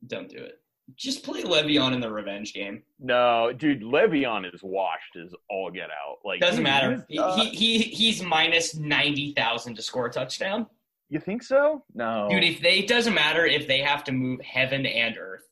[0.07, 0.59] Don't do it.
[0.97, 2.83] Just play Le'Veon in the revenge game.
[2.99, 6.17] No, dude, Le'Veon is washed as all get out.
[6.25, 7.05] Like Doesn't he- matter.
[7.07, 10.67] he's, uh, he, he he's minus ninety thousand to score a touchdown.
[11.09, 11.85] You think so?
[11.93, 15.47] No, Dude, if they it doesn't matter if they have to move heaven and earth.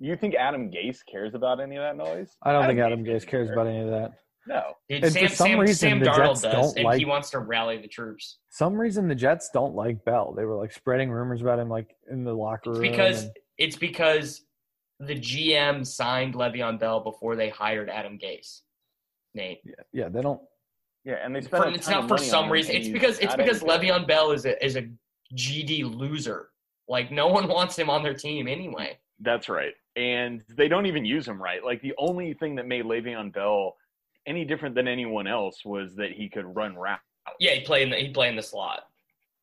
[0.00, 2.30] You think Adam Gase cares about any of that noise?
[2.42, 3.52] I don't think Adam doesn't Gase cares care.
[3.54, 4.12] about any of that.
[4.46, 6.84] No, Dude, And for Sam, some Sam, reason, Sam the Darnold Jets does, don't and
[6.86, 8.38] like- he wants to rally the troops.
[8.48, 10.32] Some reason the Jets don't like Bell.
[10.36, 12.90] They were like spreading rumors about him like in the locker It's room.
[12.90, 14.42] because and- it's because
[14.98, 18.60] the GM signed Le'Veon Bell before they hired Adam Gase.
[19.34, 20.40] Nate, yeah, yeah, they don't.
[21.04, 21.62] yeah, and they spent.
[21.62, 22.74] for, a it's ton not of for money some reason.
[22.74, 23.62] It's because it's because.
[23.62, 24.88] Le'Veon Bell is a is a
[25.36, 26.48] GD loser.
[26.88, 28.98] Like no one wants him on their team anyway.
[29.20, 29.74] That's right.
[29.96, 31.64] And they don't even use him right.
[31.64, 33.76] Like the only thing that made Le'Veon Bell
[34.26, 37.02] any different than anyone else was that he could run routes.
[37.38, 38.86] Yeah, he played in the he play in the slot.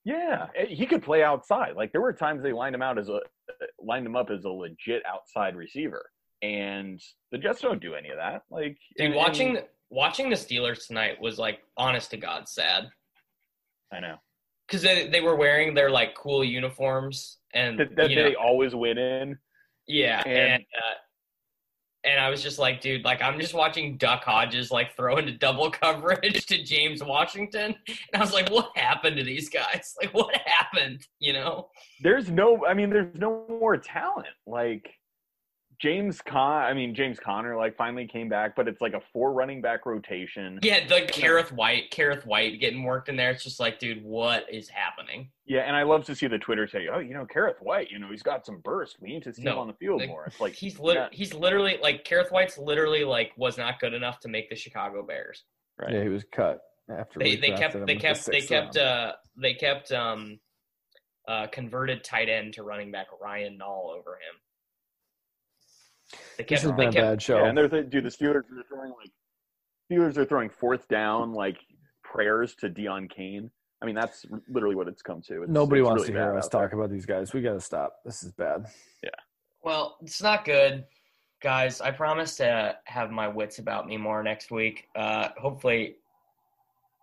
[0.03, 1.75] Yeah, eh, he could play outside.
[1.75, 3.19] Like there were times they lined him out as a
[3.79, 6.09] lined him up as a legit outside receiver,
[6.41, 7.01] and
[7.31, 8.43] the Jets don't do any of that.
[8.49, 12.89] Like Dude, and- watching and- watching the Steelers tonight was like honest to God sad
[13.91, 14.17] I know
[14.67, 18.35] because they they were wearing their like cool uniforms and that, that you know, they
[18.35, 19.37] always win in.
[19.87, 20.93] Yeah, And- and uh,
[22.03, 25.33] and I was just like, dude, like I'm just watching Duck Hodges like throw into
[25.33, 29.93] double coverage to James Washington, and I was like, what happened to these guys?
[30.01, 31.05] Like, what happened?
[31.19, 31.67] You know?
[32.01, 34.27] There's no, I mean, there's no more talent.
[34.45, 34.89] Like
[35.79, 39.33] James Con, I mean James Conner like finally came back, but it's like a four
[39.33, 40.57] running back rotation.
[40.63, 43.29] Yeah, the Kerrith Whyte, Kerrith Whyte getting worked in there.
[43.29, 45.29] It's just like, dude, what is happening?
[45.45, 47.99] Yeah, and I love to see the Twitter say, "Oh, you know, Kerrith Whyte, you
[47.99, 48.97] know, he's got some burst.
[48.99, 51.07] We need to see him on the field like, more." It's like He's lit- yeah,
[51.11, 55.03] he's literally like Kerrith Whyte's literally like was not good enough to make the Chicago
[55.03, 55.43] Bears.
[55.77, 55.93] right.
[55.93, 56.59] Yeah, he was cut
[56.89, 58.87] after They they kept they with the kept they sixth kept round.
[58.87, 60.39] uh they kept um
[61.27, 64.39] uh converted tight end to running back Ryan Nall over him.
[66.37, 67.39] They This has been they a kept, bad show.
[67.39, 69.11] Yeah, and they're th- dude, the Steelers are throwing like
[69.91, 71.57] Steelers are throwing fourth down like
[72.03, 73.49] prayers to Deon Cain.
[73.81, 75.43] I mean, that's literally what it's come to.
[75.43, 76.61] It's, Nobody it's wants really to hear us out there.
[76.61, 77.33] talk about these guys.
[77.33, 77.97] We got to stop.
[78.05, 78.65] This is bad.
[79.03, 79.09] Yeah.
[79.63, 80.85] Well, it's not good,
[81.43, 81.79] guys.
[81.81, 84.87] I promise to have my wits about me more next week.
[84.95, 85.97] Uh, hopefully,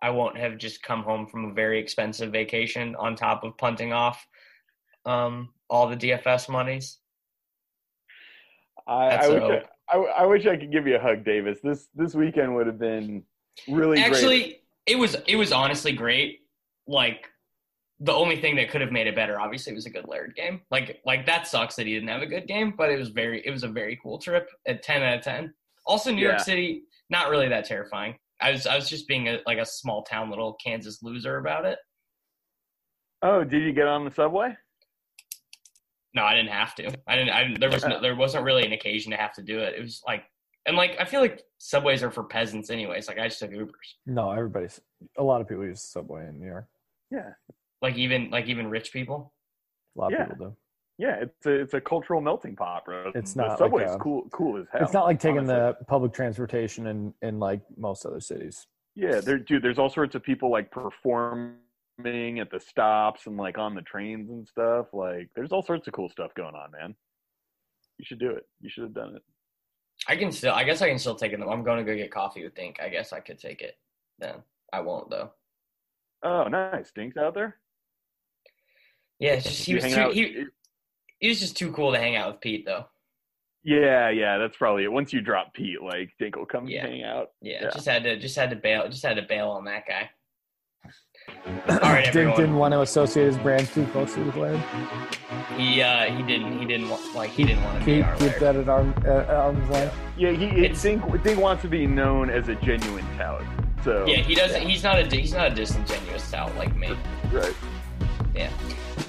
[0.01, 3.93] I won't have just come home from a very expensive vacation on top of punting
[3.93, 4.27] off
[5.05, 6.97] um, all the DFS monies.
[8.87, 11.23] I, That's I wish a- I, I, I wish I could give you a hug,
[11.25, 11.59] Davis.
[11.63, 13.23] This this weekend would have been
[13.67, 14.63] really Actually, great.
[14.85, 16.39] it was it was honestly great.
[16.87, 17.27] Like
[17.99, 20.61] the only thing that could have made it better, obviously, was a good Laird game.
[20.71, 23.45] Like like that sucks that he didn't have a good game, but it was very
[23.45, 25.53] it was a very cool trip at ten out of ten.
[25.85, 28.15] Also, New York City, not really that terrifying.
[28.41, 31.65] I was I was just being a, like a small town little Kansas loser about
[31.65, 31.79] it.
[33.21, 34.55] Oh, did you get on the subway?
[36.15, 36.91] No, I didn't have to.
[37.07, 37.29] I didn't.
[37.31, 39.75] I, there was no, there wasn't really an occasion to have to do it.
[39.77, 40.23] It was like
[40.65, 43.07] and like I feel like subways are for peasants anyways.
[43.09, 43.69] Like I just took Ubers.
[44.05, 44.79] No, everybody's
[45.17, 46.67] a lot of people use subway in New York.
[47.11, 47.31] Yeah,
[47.81, 49.33] Like even like even rich people.
[49.97, 50.23] A lot Yeah.
[50.23, 50.55] of people do.
[50.97, 51.15] yeah.
[51.23, 53.11] It's a it's a cultural melting pot, bro.
[53.13, 54.81] It's the not like subway's a- cool cool as hell.
[54.83, 55.55] it's not like taking honestly.
[55.55, 58.65] the public transportation in in like most other cities.
[58.95, 59.61] Yeah, there, dude.
[59.61, 61.55] There's all sorts of people like performing
[61.99, 64.87] at the stops and like on the trains and stuff.
[64.93, 66.95] Like, there's all sorts of cool stuff going on, man.
[67.97, 68.45] You should do it.
[68.61, 69.21] You should have done it.
[70.07, 70.53] I can still.
[70.53, 71.39] I guess I can still take it.
[71.41, 72.79] I'm going to go get coffee with Dink.
[72.81, 73.77] I guess I could take it.
[74.19, 74.35] Then
[74.73, 75.31] I won't though.
[76.23, 76.91] Oh, nice.
[76.95, 77.55] Dink's out there.
[79.19, 80.45] Yeah, it's just, he was too, out- he,
[81.19, 82.85] he was just too cool to hang out with Pete though.
[83.63, 84.37] Yeah, yeah.
[84.37, 84.91] That's probably it.
[84.91, 86.85] Once you drop Pete, like Dink will come Yeah.
[86.85, 87.31] hang out.
[87.41, 87.69] Yeah, Yeah.
[87.71, 90.09] just had to just had to bail just had to bail on that guy.
[91.47, 92.39] All right, Dink everyone.
[92.39, 94.59] didn't want to associate his brand too closely with Laird.
[95.57, 98.13] He uh he didn't he didn't want like he didn't want to be Keep, our
[98.15, 98.41] keep Laird.
[98.41, 99.95] that at arm, uh, at arm's length.
[100.17, 103.41] Yeah, he It's- Dink, Dink wants to be known as a genuine tout.
[103.83, 104.61] So Yeah, he doesn't.
[104.63, 106.95] He's not a he's not a disingenuous tout like me.
[107.31, 107.53] right.
[108.35, 108.49] Yeah.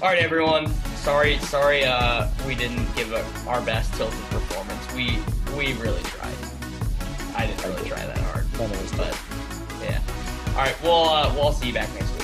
[0.01, 0.67] All right, everyone.
[0.97, 1.83] Sorry, sorry.
[1.83, 4.93] Uh, we didn't give a, our best tilted performance.
[4.93, 5.17] We
[5.57, 6.33] we really tried.
[7.35, 8.97] I didn't really try that hard, None of us did.
[8.97, 9.26] but yeah.
[10.57, 10.81] All right.
[10.81, 12.16] Well, uh, we'll see you back next week.